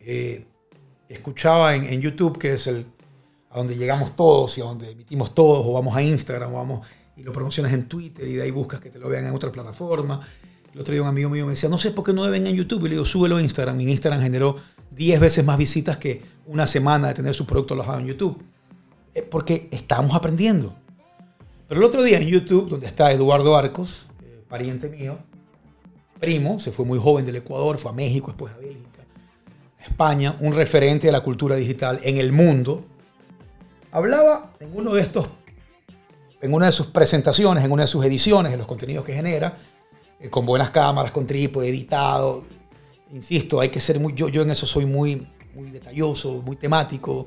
eh, 0.01 0.45
escuchaba 1.07 1.73
en, 1.73 2.01
YouTube, 2.01 2.37
que 2.37 2.51
es 2.51 2.67
el 2.67 2.85
a 3.49 3.59
donde 3.59 3.77
llegamos 3.77 4.17
todos 4.17 4.57
y 4.57 4.61
a 4.61 4.65
donde 4.65 4.91
emitimos 4.91 5.33
todos, 5.33 5.65
o 5.65 5.71
vamos 5.71 5.95
a 5.95 6.03
Instagram, 6.03 6.53
o 6.53 6.57
vamos 6.57 6.85
y 7.15 7.23
lo 7.23 7.31
promocionas 7.31 7.71
en 7.71 7.87
Twitter 7.87 8.27
y 8.27 8.33
de 8.33 8.41
ahí 8.43 8.51
buscas 8.51 8.81
que 8.81 8.89
te 8.89 8.99
lo 8.99 9.07
vean 9.07 9.25
en 9.25 9.33
otra 9.33 9.53
plataforma 9.53 10.19
el 10.75 10.81
otro 10.81 10.91
día 10.91 11.01
un 11.01 11.07
amigo 11.07 11.29
mío 11.29 11.45
me 11.45 11.51
decía, 11.51 11.69
no 11.69 11.77
sé 11.77 11.91
por 11.91 12.03
qué 12.03 12.11
no 12.11 12.29
ven 12.29 12.45
en 12.47 12.53
YouTube. 12.53 12.81
Y 12.81 12.89
le 12.89 12.95
digo, 12.95 13.05
súbelo 13.05 13.37
a 13.37 13.41
Instagram. 13.41 13.79
Y 13.79 13.89
Instagram 13.89 14.21
generó 14.21 14.57
10 14.95 15.19
veces 15.19 15.45
más 15.45 15.57
visitas 15.57 15.97
que 15.97 16.21
una 16.45 16.67
semana 16.67 17.09
de 17.09 17.13
tener 17.13 17.33
su 17.33 17.45
producto 17.45 17.73
alojado 17.73 17.99
en 17.99 18.07
YouTube. 18.07 18.41
Eh, 19.15 19.21
porque 19.21 19.69
estamos 19.71 20.13
aprendiendo. 20.13 20.75
Pero 21.67 21.79
el 21.79 21.85
otro 21.85 22.03
día 22.03 22.17
en 22.19 22.27
YouTube, 22.27 22.69
donde 22.69 22.85
está 22.85 23.11
Eduardo 23.11 23.55
Arcos, 23.55 24.07
eh, 24.23 24.43
pariente 24.47 24.89
mío, 24.89 25.17
primo, 26.19 26.59
se 26.59 26.71
fue 26.71 26.85
muy 26.85 26.99
joven 26.99 27.25
del 27.25 27.37
Ecuador, 27.37 27.77
fue 27.77 27.91
a 27.91 27.93
México, 27.93 28.27
después 28.27 28.53
a 28.53 28.57
Bélgica, 28.57 29.03
España, 29.79 30.35
un 30.41 30.53
referente 30.53 31.07
de 31.07 31.13
la 31.13 31.21
cultura 31.21 31.55
digital 31.55 31.99
en 32.03 32.17
el 32.17 32.31
mundo, 32.31 32.85
hablaba 33.91 34.51
en 34.59 34.69
uno 34.75 34.93
de 34.93 35.01
estos, 35.01 35.29
en 36.41 36.53
una 36.53 36.67
de 36.67 36.71
sus 36.71 36.87
presentaciones, 36.87 37.63
en 37.63 37.71
una 37.71 37.83
de 37.83 37.87
sus 37.87 38.03
ediciones, 38.05 38.51
en 38.51 38.59
los 38.59 38.67
contenidos 38.67 39.05
que 39.05 39.13
genera, 39.13 39.57
eh, 40.19 40.29
con 40.29 40.45
buenas 40.45 40.71
cámaras, 40.71 41.11
con 41.11 41.25
trípode, 41.25 41.69
editado. 41.69 42.43
Insisto, 43.15 43.61
hay 43.61 43.69
que 43.69 43.79
ser 43.79 43.97
muy, 43.97 44.13
yo, 44.13 44.27
yo 44.27 44.41
en 44.41 44.49
eso 44.49 44.65
soy 44.65 44.85
muy, 44.85 45.25
muy 45.53 45.71
detalloso, 45.71 46.41
muy 46.45 46.57
temático. 46.57 47.25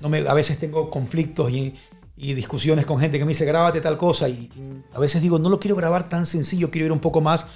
No 0.00 0.08
me, 0.08 0.18
a 0.26 0.34
veces 0.34 0.58
tengo 0.58 0.90
conflictos 0.90 1.52
y, 1.52 1.76
y 2.16 2.34
discusiones 2.34 2.86
con 2.86 2.98
gente 2.98 3.20
que 3.20 3.24
me 3.24 3.28
dice, 3.28 3.44
grábate 3.44 3.80
tal 3.80 3.96
cosa. 3.96 4.28
Y, 4.28 4.50
a 4.92 4.98
veces 4.98 5.22
digo, 5.22 5.38
no 5.38 5.48
lo 5.48 5.60
quiero 5.60 5.76
grabar 5.76 6.08
tan 6.08 6.26
sencillo, 6.26 6.72
quiero 6.72 6.86
ir 6.86 6.92
un 6.92 6.98
poco 6.98 7.20
más. 7.20 7.46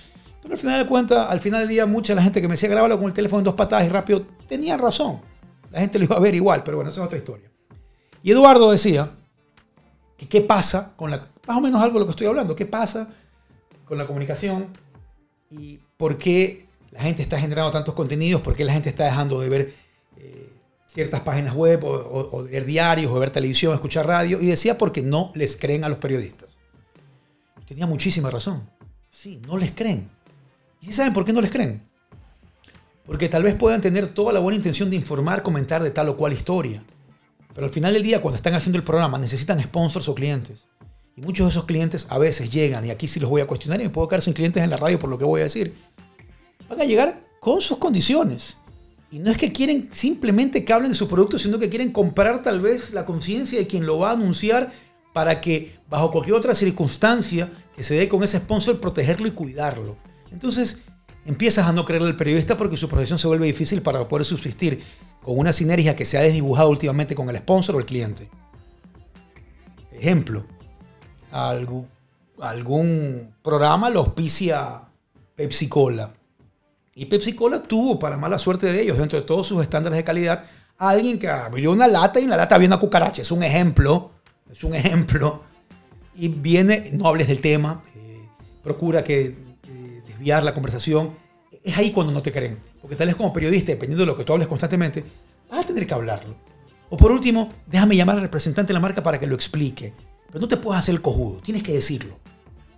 Pero 0.40 0.54
al 0.54 0.60
final 0.60 0.80
de 0.80 0.88
cuentas, 0.88 1.26
al 1.28 1.40
final 1.40 1.62
del 1.62 1.68
día, 1.68 1.86
mucha 1.86 2.14
la 2.14 2.22
gente 2.22 2.40
que 2.40 2.46
me 2.46 2.52
decía, 2.52 2.68
grábalo 2.68 2.98
con 2.98 3.08
el 3.08 3.12
teléfono 3.12 3.40
en 3.40 3.44
dos 3.46 3.56
patadas 3.56 3.84
y 3.84 3.88
rápido, 3.88 4.24
tenía 4.46 4.76
razón. 4.76 5.20
La 5.72 5.80
gente 5.80 5.98
lo 5.98 6.04
iba 6.04 6.16
a 6.16 6.20
ver 6.20 6.36
igual, 6.36 6.62
pero 6.62 6.76
bueno, 6.76 6.90
esa 6.90 7.00
es 7.00 7.06
otra 7.06 7.18
historia. 7.18 7.50
Y 8.22 8.30
Eduardo 8.30 8.70
decía 8.70 9.10
que 10.16 10.28
qué 10.28 10.40
pasa 10.40 10.94
con 10.94 11.10
la... 11.10 11.26
Más 11.48 11.56
o 11.56 11.60
menos 11.60 11.82
algo 11.82 11.94
de 11.94 12.00
lo 12.00 12.06
que 12.06 12.12
estoy 12.12 12.28
hablando. 12.28 12.54
¿Qué 12.54 12.66
pasa 12.66 13.08
con 13.84 13.98
la 13.98 14.06
comunicación 14.06 14.68
y 15.50 15.80
por 15.96 16.16
qué 16.16 16.65
la 16.96 17.02
gente 17.02 17.22
está 17.22 17.38
generando 17.38 17.70
tantos 17.70 17.94
contenidos, 17.94 18.40
por 18.40 18.56
qué 18.56 18.64
la 18.64 18.72
gente 18.72 18.88
está 18.88 19.04
dejando 19.04 19.40
de 19.40 19.48
ver 19.48 19.74
eh, 20.16 20.50
ciertas 20.86 21.20
páginas 21.20 21.54
web 21.54 21.84
o, 21.84 22.42
de 22.42 22.50
ver 22.50 22.64
diarios 22.64 23.12
o 23.12 23.18
ver 23.18 23.30
televisión, 23.30 23.74
escuchar 23.74 24.06
radio. 24.06 24.40
Y 24.40 24.46
decía 24.46 24.78
porque 24.78 25.02
no 25.02 25.30
les 25.34 25.56
creen 25.56 25.84
a 25.84 25.88
los 25.88 25.98
periodistas. 25.98 26.56
tenía 27.66 27.86
muchísima 27.86 28.30
razón. 28.30 28.68
Sí, 29.10 29.40
no 29.46 29.58
les 29.58 29.72
creen. 29.72 30.08
¿Y 30.80 30.92
saben 30.92 31.12
por 31.12 31.24
qué 31.24 31.32
no 31.32 31.40
les 31.40 31.50
creen? 31.50 31.82
Porque 33.04 33.28
tal 33.28 33.42
vez 33.42 33.54
puedan 33.54 33.80
tener 33.80 34.08
toda 34.08 34.32
la 34.32 34.40
buena 34.40 34.56
intención 34.56 34.88
de 34.88 34.96
informar, 34.96 35.42
comentar 35.42 35.82
de 35.82 35.90
tal 35.90 36.08
o 36.08 36.16
cual 36.16 36.32
historia. 36.32 36.82
Pero 37.54 37.66
al 37.66 37.72
final 37.72 37.92
del 37.92 38.02
día, 38.02 38.22
cuando 38.22 38.36
están 38.36 38.54
haciendo 38.54 38.78
el 38.78 38.84
programa, 38.84 39.18
necesitan 39.18 39.62
sponsors 39.62 40.08
o 40.08 40.14
clientes. 40.14 40.66
Y 41.14 41.20
muchos 41.20 41.46
de 41.46 41.50
esos 41.50 41.64
clientes 41.64 42.06
a 42.08 42.18
veces 42.18 42.50
llegan, 42.50 42.84
y 42.84 42.90
aquí 42.90 43.06
sí 43.06 43.20
los 43.20 43.30
voy 43.30 43.42
a 43.42 43.46
cuestionar 43.46 43.80
y 43.80 43.84
me 43.84 43.90
puedo 43.90 44.08
quedar 44.08 44.22
sin 44.22 44.34
clientes 44.34 44.62
en 44.62 44.70
la 44.70 44.76
radio 44.76 44.98
por 44.98 45.08
lo 45.08 45.18
que 45.18 45.24
voy 45.24 45.40
a 45.40 45.44
decir, 45.44 45.74
van 46.68 46.80
a 46.80 46.84
llegar 46.84 47.20
con 47.40 47.60
sus 47.60 47.78
condiciones. 47.78 48.58
Y 49.10 49.18
no 49.18 49.30
es 49.30 49.36
que 49.36 49.52
quieren 49.52 49.88
simplemente 49.92 50.64
que 50.64 50.72
hablen 50.72 50.90
de 50.90 50.96
su 50.96 51.08
producto, 51.08 51.38
sino 51.38 51.58
que 51.58 51.68
quieren 51.68 51.92
comprar 51.92 52.42
tal 52.42 52.60
vez 52.60 52.92
la 52.92 53.06
conciencia 53.06 53.58
de 53.58 53.66
quien 53.66 53.86
lo 53.86 53.98
va 53.98 54.10
a 54.10 54.14
anunciar 54.14 54.72
para 55.12 55.40
que 55.40 55.76
bajo 55.88 56.10
cualquier 56.10 56.36
otra 56.36 56.54
circunstancia 56.54 57.50
que 57.74 57.82
se 57.82 57.94
dé 57.94 58.08
con 58.08 58.22
ese 58.22 58.38
sponsor, 58.38 58.80
protegerlo 58.80 59.28
y 59.28 59.30
cuidarlo. 59.30 59.96
Entonces 60.32 60.82
empiezas 61.24 61.66
a 61.66 61.72
no 61.72 61.84
creerle 61.84 62.08
al 62.08 62.16
periodista 62.16 62.56
porque 62.56 62.76
su 62.76 62.88
profesión 62.88 63.18
se 63.18 63.26
vuelve 63.26 63.46
difícil 63.46 63.82
para 63.82 64.06
poder 64.08 64.26
subsistir 64.26 64.82
con 65.22 65.38
una 65.38 65.52
sinergia 65.52 65.96
que 65.96 66.04
se 66.04 66.18
ha 66.18 66.22
desdibujado 66.22 66.68
últimamente 66.68 67.14
con 67.14 67.30
el 67.30 67.38
sponsor 67.38 67.76
o 67.76 67.78
el 67.78 67.86
cliente. 67.86 68.28
Ejemplo, 69.92 70.44
algún, 71.30 73.34
programa 73.42 73.90
lo 73.90 74.00
auspicia 74.00 74.82
Pepsi 75.34 75.68
Cola. 75.68 76.12
Y 76.98 77.04
Pepsi 77.04 77.34
Cola 77.34 77.62
tuvo, 77.62 77.98
para 77.98 78.16
mala 78.16 78.38
suerte 78.38 78.72
de 78.72 78.80
ellos, 78.80 78.96
dentro 78.96 79.20
de 79.20 79.26
todos 79.26 79.46
sus 79.46 79.60
estándares 79.60 79.98
de 79.98 80.02
calidad, 80.02 80.46
a 80.78 80.88
alguien 80.88 81.18
que 81.18 81.28
abrió 81.28 81.70
una 81.70 81.86
lata 81.86 82.18
y 82.18 82.24
en 82.24 82.30
la 82.30 82.38
lata 82.38 82.54
había 82.54 82.68
una 82.68 82.80
cucaracha. 82.80 83.20
Es 83.20 83.30
un 83.30 83.42
ejemplo, 83.42 84.12
es 84.50 84.64
un 84.64 84.74
ejemplo. 84.74 85.42
Y 86.14 86.28
viene, 86.28 86.88
no 86.94 87.06
hables 87.06 87.28
del 87.28 87.42
tema, 87.42 87.82
eh, 87.94 88.26
procura 88.62 89.04
que 89.04 89.26
eh, 89.26 90.02
desviar 90.06 90.42
la 90.42 90.54
conversación. 90.54 91.14
Es 91.62 91.76
ahí 91.76 91.92
cuando 91.92 92.14
no 92.14 92.22
te 92.22 92.32
creen. 92.32 92.58
Porque 92.80 92.96
tal 92.96 93.08
vez 93.08 93.16
como 93.16 93.30
periodista, 93.30 93.72
dependiendo 93.72 94.06
de 94.06 94.10
lo 94.10 94.16
que 94.16 94.24
tú 94.24 94.32
hables 94.32 94.48
constantemente, 94.48 95.04
vas 95.50 95.66
a 95.66 95.68
tener 95.68 95.86
que 95.86 95.92
hablarlo. 95.92 96.34
O 96.88 96.96
por 96.96 97.12
último, 97.12 97.52
déjame 97.66 97.94
llamar 97.94 98.16
al 98.16 98.22
representante 98.22 98.68
de 98.68 98.74
la 98.74 98.80
marca 98.80 99.02
para 99.02 99.20
que 99.20 99.26
lo 99.26 99.34
explique. 99.34 99.92
Pero 100.28 100.40
no 100.40 100.48
te 100.48 100.56
puedes 100.56 100.78
hacer 100.78 100.94
el 100.94 101.02
cojudo, 101.02 101.40
tienes 101.42 101.62
que 101.62 101.74
decirlo, 101.74 102.18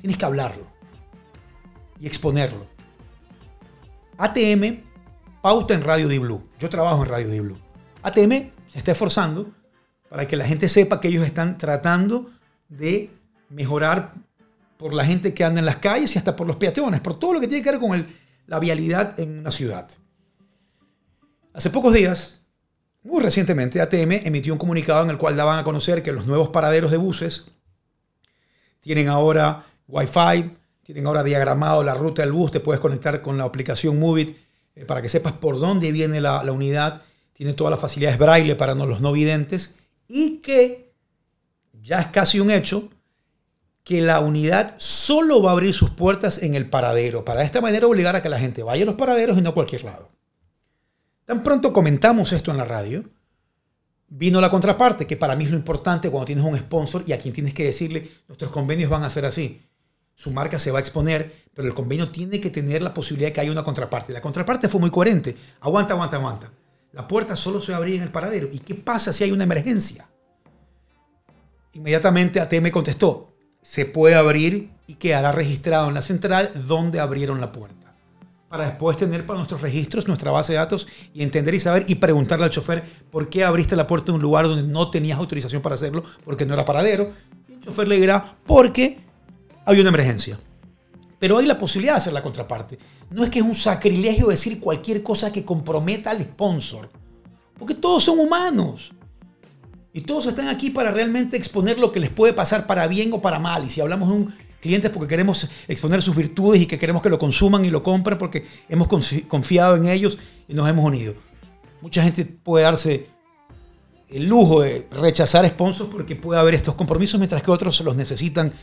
tienes 0.01 0.19
que 0.19 0.25
hablarlo 0.25 0.67
y 2.01 2.09
exponerlo. 2.09 2.78
ATM 4.19 4.83
pauta 5.41 5.75
en 5.75 5.83
Radio 5.83 6.09
Di 6.09 6.19
Blue. 6.19 6.43
Yo 6.59 6.69
trabajo 6.69 7.05
en 7.05 7.09
Radio 7.09 7.29
Di 7.29 7.39
Blue. 7.39 7.59
ATM 8.03 8.51
se 8.67 8.79
está 8.79 8.91
esforzando 8.91 9.53
para 10.09 10.27
que 10.27 10.37
la 10.37 10.45
gente 10.45 10.69
sepa 10.69 11.01
que 11.01 11.07
ellos 11.07 11.25
están 11.25 11.57
tratando 11.57 12.31
de 12.69 13.11
mejorar 13.49 14.13
por 14.77 14.93
la 14.93 15.05
gente 15.05 15.35
que 15.35 15.45
anda 15.45 15.61
en 15.61 15.67
las 15.67 15.77
calles 15.77 16.15
y 16.15 16.19
hasta 16.19 16.35
por 16.35 16.49
los 16.49 16.57
peatones, 16.57 17.01
por 17.01 17.19
todo 17.19 17.35
lo 17.35 17.41
que 17.41 17.47
tiene 17.47 17.63
que 17.63 17.71
ver 17.71 17.81
con 17.81 18.07
la 18.47 18.59
vialidad 18.59 19.19
en 19.21 19.39
una 19.39 19.53
ciudad. 19.53 19.89
Hace 21.53 21.71
pocos 21.71 21.95
días, 21.95 22.43
muy 23.05 23.23
recientemente, 23.23 23.81
ATM 23.81 24.27
emitió 24.27 24.53
un 24.53 24.59
comunicado 24.59 25.05
en 25.05 25.11
el 25.11 25.19
cual 25.19 25.37
daban 25.37 25.61
a 25.61 25.65
conocer 25.65 26.03
que 26.03 26.13
los 26.13 26.27
nuevos 26.27 26.49
paraderos 26.49 26.91
de 26.91 26.97
buses 26.97 27.53
tienen 28.81 29.09
ahora 29.09 29.65
Wi-Fi, 29.87 30.58
tienen 30.89 31.07
ahora 31.07 31.23
diagramado 31.23 31.85
la 31.85 31.93
ruta 31.93 32.23
del 32.23 32.33
bus, 32.33 32.51
te 32.51 32.61
puedes 32.61 32.81
conectar 32.81 33.21
con 33.21 33.37
la 33.37 33.45
aplicación 33.45 33.99
Movit 33.99 34.39
eh, 34.75 34.87
para 34.87 35.03
que 35.03 35.11
sepas 35.11 35.35
por 35.35 35.61
dónde 35.61 35.93
viene 35.93 36.19
la, 36.19 36.41
unidad, 36.51 37.03
tiene 37.35 37.53
todas 37.53 37.71
las 37.71 37.79
facilidades 37.79 38.19
braille 38.19 38.57
para 38.57 38.75
los 38.75 39.03
no 39.03 39.13
videntes 39.13 39.77
y 40.09 40.39
que 40.39 40.95
ya 41.83 42.01
es 42.01 42.07
casi 42.07 42.41
un 42.41 42.51
hecho 42.51 42.89
que 43.85 44.01
la 44.01 44.21
unidad 44.21 44.77
solo 44.79 45.43
va 45.43 45.51
a 45.51 45.53
abrir 45.53 45.75
sus 45.75 45.91
puertas 45.91 46.43
en 46.43 46.55
el 46.55 46.71
paradero, 46.71 47.23
para 47.23 47.41
de 47.41 47.47
esta 47.47 47.61
manera 47.61 47.87
obligar 47.87 48.17
a 48.17 48.23
que 48.23 48.31
la 48.31 48.39
gente 48.39 48.63
vaya 48.63 48.85
a 48.85 48.87
los 48.87 48.95
paraderos 48.95 49.37
y 49.37 49.43
no 49.43 49.51
a 49.51 49.55
cualquier 49.55 49.85
lado. 49.85 50.09
Tan 51.27 51.43
pronto 51.43 51.71
comentamos 51.75 52.33
esto 52.33 52.51
en 52.51 52.57
la 52.57 52.65
radio, 52.65 53.05
vino 54.09 54.41
la 54.41 54.51
contraparte, 54.51 55.07
que 55.07 55.19
para 55.19 55.37
mí 55.37 55.45
es 55.45 55.51
lo 55.51 55.59
importante 55.59 56.09
cuando 56.09 56.25
tienes 56.25 56.47
un 56.47 56.57
sponsor 56.57 57.05
y 57.07 57.13
a 57.13 57.19
quien 57.19 57.35
tienes 57.35 57.53
que 57.53 57.65
decirle, 57.65 58.11
nuestros 58.27 58.51
convenios 58.51 58.89
van 58.89 59.03
a 59.03 59.11
ser 59.11 59.27
así. 59.27 59.68
Su 60.19 60.33
marca 60.33 60.59
se 60.59 60.73
va 60.73 60.79
a 60.79 60.81
exponer, 60.81 61.45
pero 61.55 61.69
el 61.69 61.75
convenio 61.75 62.09
tiene 62.11 62.41
que 62.41 62.51
tener 62.51 62.83
la 62.83 62.93
posibilidad 62.93 63.29
de 63.29 63.33
que 63.33 63.41
haya 63.41 63.53
una 63.53 63.63
contraparte. 63.63 64.13
La 64.13 64.21
contraparte 64.21 64.69
fue 64.69 64.81
muy 64.81 64.91
coherente. 64.91 65.37
Aguanta, 65.61 65.95
aguanta, 65.95 66.17
aguanta. 66.17 66.51
La 66.93 67.07
puerta 67.07 67.37
solo 67.37 67.61
se 67.61 67.71
va 67.71 67.77
a 67.77 67.79
abrir 67.79 67.95
en 67.95 68.03
el 68.03 68.11
paradero. 68.11 68.49
¿Y 68.51 68.59
qué 68.59 68.75
pasa 68.75 69.13
si 69.13 69.23
hay 69.23 69.31
una 69.31 69.45
emergencia? 69.45 70.09
Inmediatamente 71.73 72.41
ATM 72.41 72.73
contestó, 72.73 73.33
se 73.63 73.87
puede 73.87 74.17
abrir 74.17 74.73
y 74.89 74.95
quedará 74.95 75.31
registrado 75.31 75.87
en 75.87 75.95
la 75.95 76.03
central 76.03 76.51
donde 76.67 76.99
abrieron 76.99 77.41
la 77.41 77.53
puerta. 77.53 77.95
Para 78.49 78.67
después 78.67 78.97
tener 78.97 79.25
para 79.25 79.37
nuestros 79.37 79.61
registros 79.61 80.09
nuestra 80.09 80.33
base 80.33 80.53
de 80.53 80.59
datos 80.59 80.89
y 81.15 81.23
entender 81.23 81.55
y 81.55 81.61
saber 81.61 81.85
y 81.87 81.95
preguntarle 81.95 82.47
al 82.47 82.51
chofer 82.51 82.83
por 83.13 83.29
qué 83.29 83.45
abriste 83.45 83.77
la 83.77 83.87
puerta 83.87 84.11
en 84.11 84.17
un 84.17 84.23
lugar 84.23 84.49
donde 84.49 84.67
no 84.67 84.91
tenías 84.91 85.19
autorización 85.19 85.63
para 85.63 85.77
hacerlo, 85.77 86.03
porque 86.25 86.45
no 86.45 86.55
era 86.55 86.65
paradero. 86.65 87.13
Y 87.49 87.53
el 87.53 87.61
chofer 87.61 87.87
le 87.87 88.01
dirá, 88.01 88.37
porque 88.45 89.07
había 89.69 89.83
una 89.83 89.91
emergencia. 89.91 90.41
Pero 91.19 91.37
hay 91.37 91.47
la 91.47 91.59
posibilidad 91.59 91.95
de 91.95 91.99
hacer 91.99 92.13
la 92.15 92.23
contraparte. 92.23 92.79
No 93.11 93.23
es 93.23 93.29
que 93.29 93.41
es 93.41 93.45
un 93.45 93.55
sacrilegio 93.55 94.29
decir 94.29 94.61
cualquier 94.61 95.03
cosa 95.03 95.31
que 95.31 95.45
comprometa 95.45 96.11
al 96.11 96.23
sponsor. 96.23 96.89
Porque 97.59 97.75
todos 97.75 98.03
son 98.05 98.19
humanos. 98.19 98.95
Y 99.93 100.01
todos 100.01 100.27
están 100.27 100.49
aquí 100.49 100.71
para 100.71 100.91
realmente 100.91 101.37
exponer 101.37 101.79
lo 101.79 101.93
que 101.93 102.01
les 102.01 102.09
puede 102.09 102.33
pasar 102.33 102.67
para 102.67 102.87
bien 102.87 103.13
o 103.13 103.21
para 103.21 103.39
mal. 103.39 103.65
Y 103.67 103.69
si 103.69 103.83
hablamos 103.83 104.09
de 104.09 104.15
un 104.15 104.35
cliente 104.61 104.87
es 104.87 104.93
porque 104.93 105.09
queremos 105.09 105.47
exponer 105.67 106.01
sus 106.01 106.17
virtudes 106.17 106.63
y 106.63 106.67
que 106.67 106.79
queremos 106.79 107.03
que 107.03 107.11
lo 107.11 107.19
consuman 107.19 107.65
y 107.67 107.71
lo 107.71 107.83
compren 107.83 108.17
porque 108.17 108.47
hemos 108.71 108.89
confiado 108.89 109.77
en 109.77 109.87
ellos 109.87 110.17
y 110.49 110.55
nos 110.55 110.69
hemos 110.69 110.85
unido. 110.85 111.15
Mucha 111.83 112.03
gente 112.03 112.25
puede 112.25 112.65
darse 112.65 113.11
el 114.09 114.27
lujo 114.27 114.63
de 114.63 114.89
rechazar 114.91 115.47
sponsors 115.47 115.91
porque 115.91 116.17
puede 116.17 116.41
haber 116.41 116.55
estos 116.55 116.75
compromisos 116.75 117.21
mientras 117.21 117.43
que 117.43 117.51
otros 117.51 117.79
los 117.83 117.97
necesitan. 117.97 118.55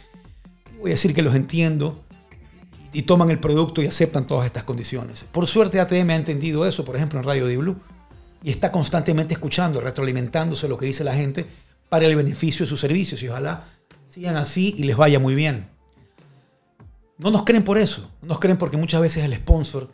Voy 0.80 0.92
a 0.92 0.94
decir 0.94 1.14
que 1.14 1.22
los 1.22 1.36
entiendo 1.36 2.04
y 2.94 3.02
toman 3.04 3.30
el 3.30 3.40
producto 3.40 3.82
y 3.82 3.88
aceptan 3.88 4.26
todas 4.28 4.46
estas 4.46 4.64
condiciones. 4.64 5.26
Por 5.26 5.48
suerte 5.48 5.80
ATM 5.80 6.10
ha 6.12 6.16
entendido 6.16 6.66
eso, 6.66 6.86
por 6.86 6.96
ejemplo 6.96 7.20
en 7.20 7.26
Radio 7.26 7.48
D 7.48 7.58
Blue 7.58 7.78
y 8.46 8.52
está 8.52 8.72
constantemente 8.72 9.34
escuchando, 9.34 9.82
retroalimentándose 9.82 10.68
lo 10.68 10.78
que 10.78 10.86
dice 10.86 11.04
la 11.04 11.16
gente 11.16 11.48
para 11.90 12.06
el 12.06 12.16
beneficio 12.16 12.64
de 12.64 12.70
sus 12.70 12.80
servicios 12.80 13.22
y 13.24 13.28
ojalá 13.28 13.66
sigan 14.08 14.36
así 14.36 14.76
y 14.78 14.84
les 14.84 14.96
vaya 14.96 15.20
muy 15.20 15.34
bien. 15.34 15.68
No 17.18 17.32
nos 17.32 17.44
creen 17.44 17.64
por 17.64 17.78
eso, 17.78 18.12
no 18.22 18.30
nos 18.30 18.40
creen 18.40 18.58
porque 18.58 18.78
muchas 18.78 19.02
veces 19.02 19.24
el 19.24 19.36
sponsor 19.36 19.90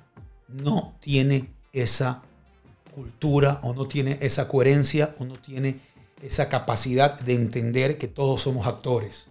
no 0.50 0.96
tiene 1.00 1.50
esa 1.72 2.24
cultura 2.94 3.60
o 3.64 3.74
no 3.74 3.88
tiene 3.88 4.18
esa 4.22 4.48
coherencia 4.48 5.16
o 5.18 5.24
no 5.24 5.36
tiene 5.36 5.80
esa 6.22 6.50
capacidad 6.50 7.20
de 7.20 7.36
entender 7.36 7.98
que 7.98 8.10
todos 8.10 8.42
somos 8.42 8.68
actores. 8.68 9.31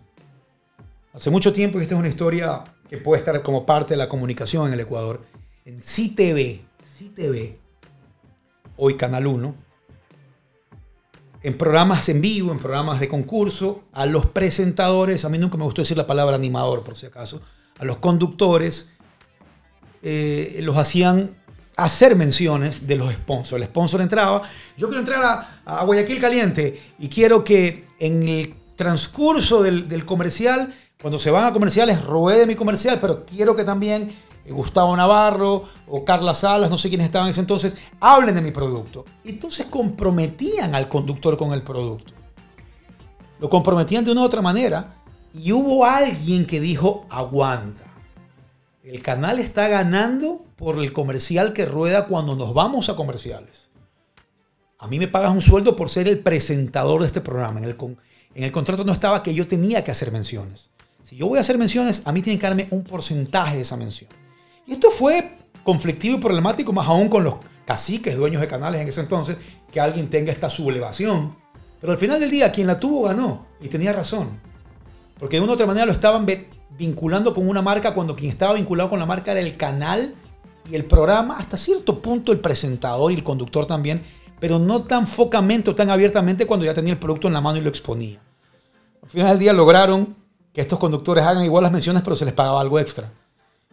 Hace 1.13 1.31
mucho 1.31 1.53
tiempo, 1.53 1.79
y 1.79 1.83
esta 1.83 1.95
es 1.97 1.99
una 1.99 2.09
historia 2.09 2.63
que 2.89 2.97
puede 2.97 3.19
estar 3.19 3.43
como 3.43 3.67
parte 3.67 3.95
de 3.95 3.99
la 3.99 4.09
comunicación 4.09 4.69
en 4.69 4.75
el 4.75 4.81
Ecuador, 4.81 5.23
en 5.65 5.81
CTV, 5.81 6.61
CTV 6.99 7.57
hoy 8.77 8.95
Canal 8.95 9.27
1, 9.27 9.55
en 11.43 11.59
programas 11.59 12.09
en 12.09 12.21
vivo, 12.21 12.53
en 12.53 12.61
programas 12.61 13.01
de 13.01 13.09
concurso, 13.09 13.83
a 13.93 14.07
los 14.07 14.27
presentadores, 14.27 15.25
a 15.25 15.29
mí 15.29 15.37
nunca 15.37 15.57
me 15.57 15.65
gustó 15.65 15.83
decir 15.83 15.97
la 15.97 16.07
palabra 16.07 16.37
animador 16.37 16.85
por 16.85 16.97
si 16.97 17.07
acaso, 17.07 17.43
a 17.79 17.85
los 17.85 17.99
conductores, 17.99 18.93
eh, 20.03 20.61
los 20.63 20.77
hacían 20.77 21.37
hacer 21.77 22.15
menciones 22.15 22.87
de 22.87 22.95
los 22.95 23.13
sponsors. 23.13 23.61
El 23.61 23.69
sponsor 23.69 24.01
entraba, 24.01 24.43
yo 24.77 24.87
quiero 24.87 25.01
entrar 25.01 25.61
a, 25.65 25.85
Guayaquil 25.85 26.21
Caliente 26.21 26.81
y 27.01 27.09
quiero 27.09 27.43
que 27.43 27.87
en 27.99 28.29
el 28.29 28.55
transcurso 28.77 29.63
del, 29.63 29.89
del 29.89 30.05
comercial, 30.05 30.73
cuando 31.01 31.19
se 31.19 31.31
van 31.31 31.45
a 31.45 31.53
comerciales, 31.53 32.05
ruede 32.05 32.47
mi 32.47 32.55
comercial, 32.55 32.99
pero 33.01 33.25
quiero 33.25 33.57
que 33.57 33.65
también 33.65 34.13
eh, 34.45 34.53
Gustavo 34.53 34.95
Navarro 34.97 35.65
o 35.87 36.05
Carla 36.05 36.35
Salas, 36.35 36.71
no 36.71 36.77
sé 36.77 36.89
quiénes 36.89 37.07
estaban 37.07 37.29
en 37.29 37.33
ese 37.33 37.41
entonces, 37.41 37.77
hablen 38.01 38.35
de 38.35 38.43
mi 38.43 38.51
producto. 38.51 39.07
Entonces 39.25 39.67
comprometían 39.67 40.75
al 40.75 40.89
conductor 40.89 41.39
con 41.39 41.53
el 41.53 41.63
producto. 41.63 42.13
Lo 43.39 43.49
comprometían 43.49 44.05
de 44.05 44.13
una 44.13 44.21
u 44.21 44.25
otra 44.25 44.43
manera 44.43 45.03
y 45.33 45.53
hubo 45.53 45.87
alguien 45.87 46.47
que 46.47 46.61
dijo, 46.61 47.07
aguanta. 47.09 47.85
El 48.83 49.03
canal 49.03 49.39
está 49.39 49.69
ganando 49.69 50.45
por 50.57 50.79
el 50.79 50.93
comercial 50.93 51.55
que 51.55 51.65
rueda 51.65 52.07
cuando 52.07 52.35
nos 52.35 52.53
vamos 52.53 52.91
a 52.91 52.97
comerciales. 52.97 53.71
A 54.79 54.87
mí 54.87 54.99
me 54.99 55.09
pagas 55.09 55.33
un 55.33 55.41
sueldo 55.41 55.77
por 55.77 55.89
ser 55.89 56.09
el 56.09 56.19
presentador 56.19 57.01
de 57.01 57.07
este 57.07 57.21
programa. 57.21 57.61
En 57.61 57.65
el, 57.65 57.77
en 58.35 58.45
el 58.45 58.53
contrato 58.53 58.85
no 58.85 58.93
estaba 58.93 59.23
que 59.23 59.35
yo 59.35 59.47
tenía 59.47 59.85
que 59.85 59.91
hacer 59.91 60.11
menciones. 60.13 60.71
Si 61.03 61.17
yo 61.17 61.27
voy 61.27 61.39
a 61.39 61.41
hacer 61.41 61.59
menciones, 61.59 62.03
a 62.05 62.13
mí 62.13 62.23
tienen 62.23 62.39
que 62.39 62.47
darme 62.47 62.69
un 62.71 62.85
porcentaje 62.85 63.57
de 63.57 63.63
esa 63.63 63.77
mención. 63.77 64.11
Y 64.67 64.73
esto 64.73 64.91
fue 64.91 65.39
conflictivo 65.65 66.19
y 66.19 66.21
problemático, 66.21 66.73
más 66.73 66.87
aún 66.87 67.09
con 67.09 67.25
los 67.25 67.37
caciques, 67.65 68.17
dueños 68.17 68.41
de 68.41 68.49
canales 68.49 68.81
en 68.81 68.89
ese 68.89 69.01
entonces, 69.01 69.37
que 69.71 69.81
alguien 69.81 70.09
tenga 70.09 70.33
esta 70.33 70.51
sublevación. 70.51 71.37
Pero 71.81 71.93
al 71.93 71.99
final 71.99 72.21
del 72.21 72.31
día, 72.31 72.53
quien 72.53 72.67
la 72.67 72.79
tuvo 72.79 73.03
ganó 73.03 73.47
y 73.61 73.69
tenía 73.69 73.93
razón. 73.93 74.41
Porque 75.19 75.37
de 75.37 75.43
una 75.43 75.53
u 75.53 75.55
otra 75.55 75.67
manera 75.67 75.87
lo 75.87 75.93
estaban 75.93 76.27
vinculando 76.79 77.35
con 77.35 77.49
una 77.49 77.63
marca 77.63 77.95
cuando 77.95 78.15
quien 78.15 78.31
estaba 78.31 78.55
vinculado 78.55 78.91
con 78.91 78.99
la 78.99 79.07
marca 79.07 79.33
era 79.33 79.41
el 79.41 79.57
canal 79.57 80.15
y 80.71 80.75
el 80.75 80.85
programa, 80.85 81.39
hasta 81.39 81.57
cierto 81.57 82.01
punto 82.01 82.33
el 82.33 82.41
presentador 82.41 83.11
y 83.11 83.17
el 83.17 83.25
conductor 83.25 83.67
también, 83.67 84.03
pero 84.39 84.59
no 84.59 84.83
tan 84.83 85.07
focamente 85.07 85.71
o 85.71 85.75
tan 85.75 85.91
abiertamente 85.91 86.47
cuando 86.47 86.67
ya 86.67 86.75
tenía 86.75 86.93
el 86.93 86.99
producto 86.99 87.29
en 87.29 87.35
la 87.35 87.41
mano 87.41 87.59
y 87.59 87.63
lo 87.63 87.69
exponía. 87.69 88.21
Al 89.03 89.09
final 89.09 89.29
del 89.31 89.39
día 89.39 89.53
lograron 89.53 90.20
que 90.53 90.61
estos 90.61 90.79
conductores 90.79 91.25
hagan 91.25 91.45
igual 91.45 91.63
las 91.63 91.73
menciones, 91.73 92.03
pero 92.03 92.17
se 92.17 92.25
les 92.25 92.35
pagaba 92.35 92.61
algo 92.61 92.79
extra 92.79 93.11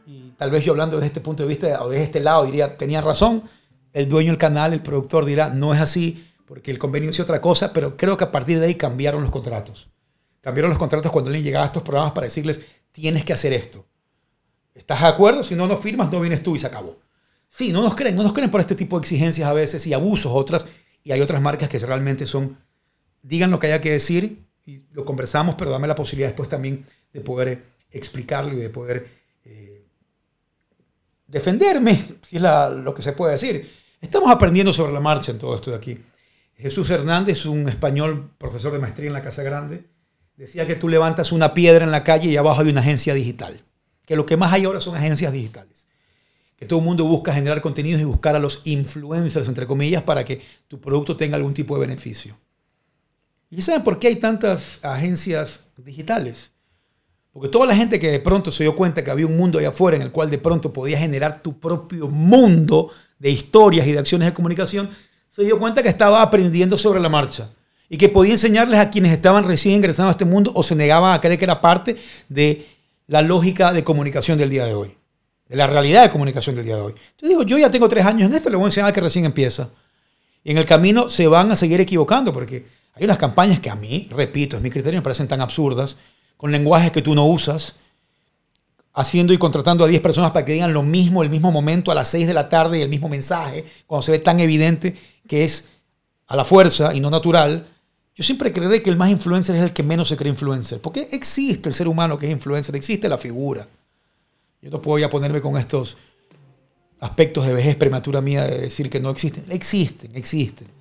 y 0.07 0.31
tal 0.37 0.49
vez 0.49 0.63
yo 0.63 0.71
hablando 0.71 0.95
desde 0.95 1.07
este 1.07 1.19
punto 1.19 1.43
de 1.43 1.49
vista 1.49 1.83
o 1.83 1.89
desde 1.89 2.05
este 2.05 2.21
lado 2.21 2.45
diría, 2.45 2.77
tenía 2.77 3.01
razón, 3.01 3.43
el 3.91 4.07
dueño 4.07 4.31
del 4.31 4.37
canal, 4.37 4.71
el 4.71 4.81
productor 4.81 5.25
dirá, 5.25 5.49
no 5.49 5.73
es 5.73 5.81
así, 5.81 6.25
porque 6.45 6.71
el 6.71 6.79
convenio 6.79 7.09
es 7.09 7.19
otra 7.19 7.41
cosa, 7.41 7.73
pero 7.73 7.97
creo 7.97 8.15
que 8.15 8.23
a 8.23 8.31
partir 8.31 8.57
de 8.59 8.67
ahí 8.67 8.75
cambiaron 8.75 9.21
los 9.21 9.31
contratos. 9.31 9.89
Cambiaron 10.39 10.69
los 10.69 10.79
contratos 10.79 11.11
cuando 11.11 11.27
alguien 11.27 11.43
llegaba 11.43 11.65
a 11.65 11.67
estos 11.67 11.83
programas 11.83 12.13
para 12.13 12.25
decirles, 12.25 12.61
tienes 12.93 13.25
que 13.25 13.33
hacer 13.33 13.51
esto. 13.51 13.85
¿Estás 14.73 15.01
de 15.01 15.07
acuerdo? 15.07 15.43
Si 15.43 15.55
no, 15.55 15.67
no 15.67 15.75
firmas, 15.77 16.09
no 16.09 16.21
vienes 16.21 16.41
tú 16.41 16.55
y 16.55 16.59
se 16.59 16.67
acabó. 16.67 16.97
Sí, 17.49 17.73
no 17.73 17.81
nos 17.81 17.93
creen, 17.93 18.15
no 18.15 18.23
nos 18.23 18.31
creen 18.31 18.49
por 18.49 18.61
este 18.61 18.75
tipo 18.75 18.97
de 18.97 19.01
exigencias 19.01 19.49
a 19.49 19.53
veces 19.53 19.85
y 19.87 19.93
abusos 19.93 20.31
otras, 20.33 20.67
y 21.03 21.11
hay 21.11 21.19
otras 21.19 21.41
marcas 21.41 21.67
que 21.67 21.79
realmente 21.79 22.25
son, 22.25 22.57
digan 23.23 23.51
lo 23.51 23.59
que 23.59 23.67
haya 23.67 23.81
que 23.81 23.91
decir 23.91 24.46
y 24.67 24.83
lo 24.91 25.03
conversamos, 25.03 25.55
pero 25.55 25.71
dame 25.71 25.87
la 25.87 25.95
posibilidad 25.95 26.29
después 26.29 26.49
también 26.49 26.85
de 27.11 27.21
poder 27.21 27.63
explicarlo 27.89 28.53
y 28.53 28.57
de 28.57 28.69
poder 28.69 29.17
defenderme, 31.25 32.19
si 32.27 32.35
es 32.35 32.41
lo 32.41 32.93
que 32.93 33.01
se 33.01 33.13
puede 33.13 33.33
decir. 33.33 33.69
Estamos 33.99 34.29
aprendiendo 34.29 34.71
sobre 34.71 34.93
la 34.93 34.99
marcha 34.99 35.31
en 35.31 35.39
todo 35.39 35.55
esto 35.55 35.71
de 35.71 35.77
aquí. 35.77 35.97
Jesús 36.55 36.89
Hernández, 36.89 37.45
un 37.45 37.67
español 37.69 38.31
profesor 38.37 38.73
de 38.73 38.79
maestría 38.79 39.07
en 39.07 39.13
la 39.13 39.23
Casa 39.23 39.41
Grande, 39.41 39.85
decía 40.35 40.67
que 40.67 40.75
tú 40.75 40.89
levantas 40.89 41.31
una 41.31 41.53
piedra 41.53 41.83
en 41.83 41.91
la 41.91 42.03
calle 42.03 42.29
y 42.29 42.37
abajo 42.37 42.61
hay 42.61 42.69
una 42.69 42.81
agencia 42.81 43.13
digital. 43.13 43.63
Que 44.05 44.15
lo 44.15 44.25
que 44.25 44.37
más 44.37 44.53
hay 44.53 44.65
ahora 44.65 44.81
son 44.81 44.95
agencias 44.95 45.33
digitales. 45.33 45.87
Que 46.55 46.65
todo 46.65 46.79
el 46.79 46.85
mundo 46.85 47.05
busca 47.05 47.33
generar 47.33 47.61
contenidos 47.61 48.01
y 48.01 48.05
buscar 48.05 48.35
a 48.35 48.39
los 48.39 48.61
influencers, 48.65 49.47
entre 49.47 49.67
comillas, 49.67 50.03
para 50.03 50.25
que 50.25 50.41
tu 50.67 50.79
producto 50.81 51.15
tenga 51.15 51.35
algún 51.35 51.53
tipo 51.53 51.75
de 51.75 51.81
beneficio. 51.81 52.35
¿Y 53.49 53.61
saben 53.61 53.83
por 53.83 53.97
qué 53.99 54.07
hay 54.07 54.15
tantas 54.17 54.79
agencias 54.83 55.61
digitales? 55.77 56.51
Porque 57.31 57.49
toda 57.49 57.65
la 57.65 57.75
gente 57.75 57.99
que 57.99 58.11
de 58.11 58.19
pronto 58.19 58.51
se 58.51 58.63
dio 58.63 58.75
cuenta 58.75 59.03
que 59.03 59.11
había 59.11 59.27
un 59.27 59.37
mundo 59.37 59.59
allá 59.59 59.69
afuera 59.69 59.95
en 59.95 60.03
el 60.03 60.11
cual 60.11 60.29
de 60.29 60.37
pronto 60.37 60.73
podías 60.73 60.99
generar 60.99 61.41
tu 61.41 61.59
propio 61.59 62.07
mundo 62.07 62.91
de 63.19 63.29
historias 63.29 63.87
y 63.87 63.93
de 63.93 63.99
acciones 63.99 64.27
de 64.27 64.33
comunicación, 64.33 64.89
se 65.33 65.43
dio 65.43 65.57
cuenta 65.59 65.81
que 65.81 65.89
estaba 65.89 66.21
aprendiendo 66.21 66.77
sobre 66.77 66.99
la 66.99 67.09
marcha 67.09 67.49
y 67.89 67.97
que 67.97 68.09
podía 68.09 68.33
enseñarles 68.33 68.79
a 68.79 68.89
quienes 68.89 69.13
estaban 69.13 69.45
recién 69.45 69.75
ingresando 69.75 70.09
a 70.09 70.11
este 70.11 70.25
mundo 70.25 70.51
o 70.55 70.63
se 70.63 70.75
negaban 70.75 71.13
a 71.13 71.21
creer 71.21 71.37
que 71.37 71.45
era 71.45 71.61
parte 71.61 71.95
de 72.27 72.67
la 73.05 73.21
lógica 73.21 73.71
de 73.71 73.83
comunicación 73.83 74.37
del 74.37 74.49
día 74.49 74.65
de 74.65 74.73
hoy, 74.73 74.97
de 75.47 75.55
la 75.55 75.67
realidad 75.67 76.03
de 76.03 76.09
comunicación 76.09 76.55
del 76.55 76.65
día 76.65 76.75
de 76.75 76.81
hoy. 76.81 76.93
Yo 77.17 77.27
digo, 77.27 77.43
yo 77.43 77.57
ya 77.57 77.71
tengo 77.71 77.87
tres 77.87 78.05
años 78.05 78.29
en 78.29 78.35
esto, 78.35 78.49
le 78.49 78.57
voy 78.57 78.65
a 78.65 78.67
enseñar 78.67 78.91
que 78.91 78.99
recién 78.99 79.23
empieza. 79.23 79.69
Y 80.43 80.51
en 80.51 80.57
el 80.57 80.65
camino 80.65 81.09
se 81.09 81.27
van 81.27 81.51
a 81.51 81.55
seguir 81.55 81.79
equivocando 81.79 82.33
porque 82.33 82.65
hay 82.97 83.05
unas 83.05 83.17
campañas 83.17 83.59
que 83.59 83.69
a 83.69 83.75
mí, 83.75 84.07
repito, 84.11 84.57
es 84.57 84.61
mi 84.61 84.69
criterio, 84.69 84.99
me 84.99 85.03
parecen 85.03 85.27
tan 85.27 85.41
absurdas, 85.41 85.97
con 86.35 86.51
lenguajes 86.51 86.91
que 86.91 87.01
tú 87.01 87.15
no 87.15 87.25
usas, 87.25 87.75
haciendo 88.93 89.31
y 89.31 89.37
contratando 89.37 89.83
a 89.83 89.87
10 89.87 90.01
personas 90.01 90.31
para 90.31 90.43
que 90.43 90.53
digan 90.53 90.73
lo 90.73 90.81
mismo, 90.81 91.21
el 91.21 91.29
mismo 91.29 91.51
momento, 91.51 91.91
a 91.91 91.95
las 91.95 92.07
6 92.07 92.25
de 92.25 92.33
la 92.33 92.49
tarde 92.49 92.79
y 92.79 92.81
el 92.81 92.89
mismo 92.89 93.07
mensaje, 93.07 93.65
cuando 93.85 94.01
se 94.01 94.11
ve 94.11 94.19
tan 94.19 94.39
evidente 94.39 94.97
que 95.27 95.43
es 95.43 95.69
a 96.25 96.35
la 96.35 96.43
fuerza 96.43 96.93
y 96.95 96.99
no 96.99 97.11
natural. 97.11 97.67
Yo 98.15 98.23
siempre 98.23 98.51
creeré 98.51 98.81
que 98.81 98.89
el 98.89 98.97
más 98.97 99.11
influencer 99.11 99.55
es 99.55 99.61
el 99.61 99.73
que 99.73 99.83
menos 99.83 100.07
se 100.07 100.17
cree 100.17 100.31
influencer, 100.31 100.81
porque 100.81 101.07
existe 101.11 101.69
el 101.69 101.75
ser 101.75 101.87
humano 101.87 102.17
que 102.17 102.25
es 102.25 102.31
influencer, 102.31 102.75
existe 102.75 103.07
la 103.07 103.19
figura. 103.19 103.67
Yo 104.61 104.71
no 104.71 104.81
puedo 104.81 104.97
ya 104.97 105.09
ponerme 105.09 105.41
con 105.41 105.57
estos 105.57 105.97
aspectos 106.99 107.45
de 107.45 107.53
vejez 107.53 107.75
prematura 107.75 108.21
mía 108.21 108.45
de 108.45 108.61
decir 108.61 108.89
que 108.89 108.99
no 108.99 109.11
existen. 109.11 109.43
Existen, 109.49 110.09
existen. 110.15 110.76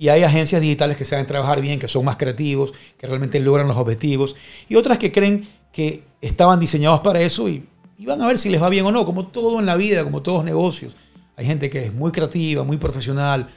Y 0.00 0.10
hay 0.10 0.22
agencias 0.22 0.60
digitales 0.60 0.96
que 0.96 1.04
saben 1.04 1.26
trabajar 1.26 1.60
bien, 1.60 1.80
que 1.80 1.88
son 1.88 2.04
más 2.04 2.14
creativos, 2.14 2.72
que 2.96 3.08
realmente 3.08 3.40
logran 3.40 3.66
los 3.66 3.76
objetivos. 3.76 4.36
Y 4.68 4.76
otras 4.76 4.96
que 4.96 5.10
creen 5.10 5.48
que 5.72 6.04
estaban 6.20 6.60
diseñados 6.60 7.00
para 7.00 7.20
eso 7.20 7.48
y, 7.48 7.68
van 8.06 8.22
a 8.22 8.28
ver 8.28 8.38
si 8.38 8.48
les 8.48 8.62
va 8.62 8.68
bien 8.68 8.86
o 8.86 8.92
no, 8.92 9.04
como 9.04 9.26
todo 9.26 9.58
en 9.58 9.66
la 9.66 9.74
vida, 9.74 10.04
como 10.04 10.22
todos 10.22 10.44
negocios. 10.44 10.96
Hay 11.34 11.46
gente 11.46 11.68
que 11.68 11.86
es 11.86 11.92
muy 11.92 12.12
creativa, 12.12 12.62
muy 12.62 12.76
profesional, 12.76 13.48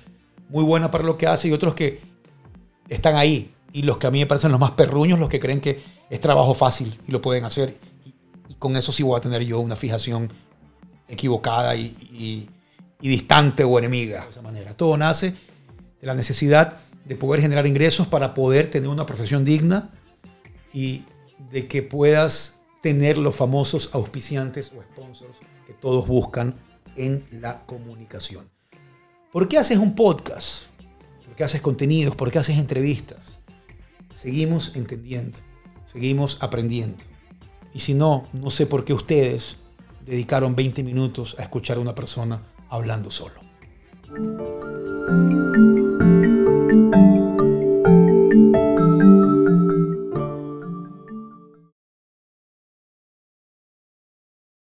muy 0.50 0.64
buena 0.64 0.90
para 0.90 1.04
lo 1.04 1.16
que 1.16 1.28
hace 1.28 1.48
y 1.48 1.52
otros 1.52 1.76
que 1.76 2.02
están 2.90 3.18
ahí. 3.18 3.54
Y 3.72 3.84
los 3.84 4.00
que 4.00 4.08
a 4.08 4.12
mí 4.12 4.18
me 4.18 4.26
parecen 4.26 4.50
los 4.50 4.60
más 4.60 4.72
perruños, 4.72 5.20
los 5.20 5.30
que 5.30 5.40
creen 5.40 5.62
que 5.62 5.84
es 6.10 6.20
trabajo 6.20 6.56
fácil 6.56 7.00
y 7.08 7.12
lo 7.12 7.22
pueden 7.22 7.46
hacer. 7.46 7.78
Y, 8.04 8.56
con 8.56 8.76
eso 8.76 8.92
sí 8.92 9.04
voy 9.04 9.16
a 9.16 9.22
tener 9.22 9.44
yo 9.44 9.60
una 9.60 9.76
fijación 9.76 10.34
equivocada 11.08 11.76
y, 11.76 12.50
y 13.00 13.08
distante 13.08 13.64
o 13.64 13.78
enemiga. 13.78 14.24
De 14.24 14.32
esa 14.32 14.42
manera. 14.42 14.74
Todo 14.74 14.98
nace 14.98 15.36
de 16.02 16.08
la 16.08 16.16
necesidad 16.16 16.80
de 17.06 17.16
poder 17.16 17.42
generar 17.42 17.66
ingresos 17.68 18.08
para 18.08 18.34
poder 18.34 18.70
tener 18.70 18.90
una 18.90 19.06
profesión 19.06 19.46
digna 19.46 19.92
y 20.74 21.06
de 21.52 21.68
que 21.68 21.84
puedas 21.84 22.60
tener 22.82 23.18
los 23.18 23.36
famosos 23.36 23.92
auspiciantes 23.94 24.72
o 24.76 24.82
sponsors 24.82 25.38
que 25.66 25.74
todos 25.74 26.08
buscan 26.08 26.56
en 26.96 27.26
la 27.32 27.66
comunicación. 27.66 28.50
¿Por 29.32 29.48
qué 29.48 29.58
haces 29.58 29.78
un 29.78 29.96
podcast? 29.96 30.68
¿Por 31.26 31.36
qué 31.36 31.44
haces 31.44 31.62
contenidos? 31.62 32.16
¿Por 32.16 32.32
qué 32.32 32.40
haces 32.40 32.58
entrevistas? 32.58 33.40
Seguimos 34.14 34.76
entendiendo, 34.76 35.38
seguimos 35.86 36.44
aprendiendo. 36.44 37.04
Y 37.74 37.80
si 37.80 37.94
no, 37.94 38.28
no 38.34 38.50
sé 38.50 38.66
por 38.66 38.84
qué 38.84 38.94
ustedes 38.94 39.58
dedicaron 40.06 40.56
20 40.56 40.84
minutos 40.84 41.38
a 41.40 41.44
escuchar 41.44 41.78
a 41.78 41.80
una 41.80 41.96
persona 41.96 42.42
hablando 42.70 43.10
solo. 43.10 43.40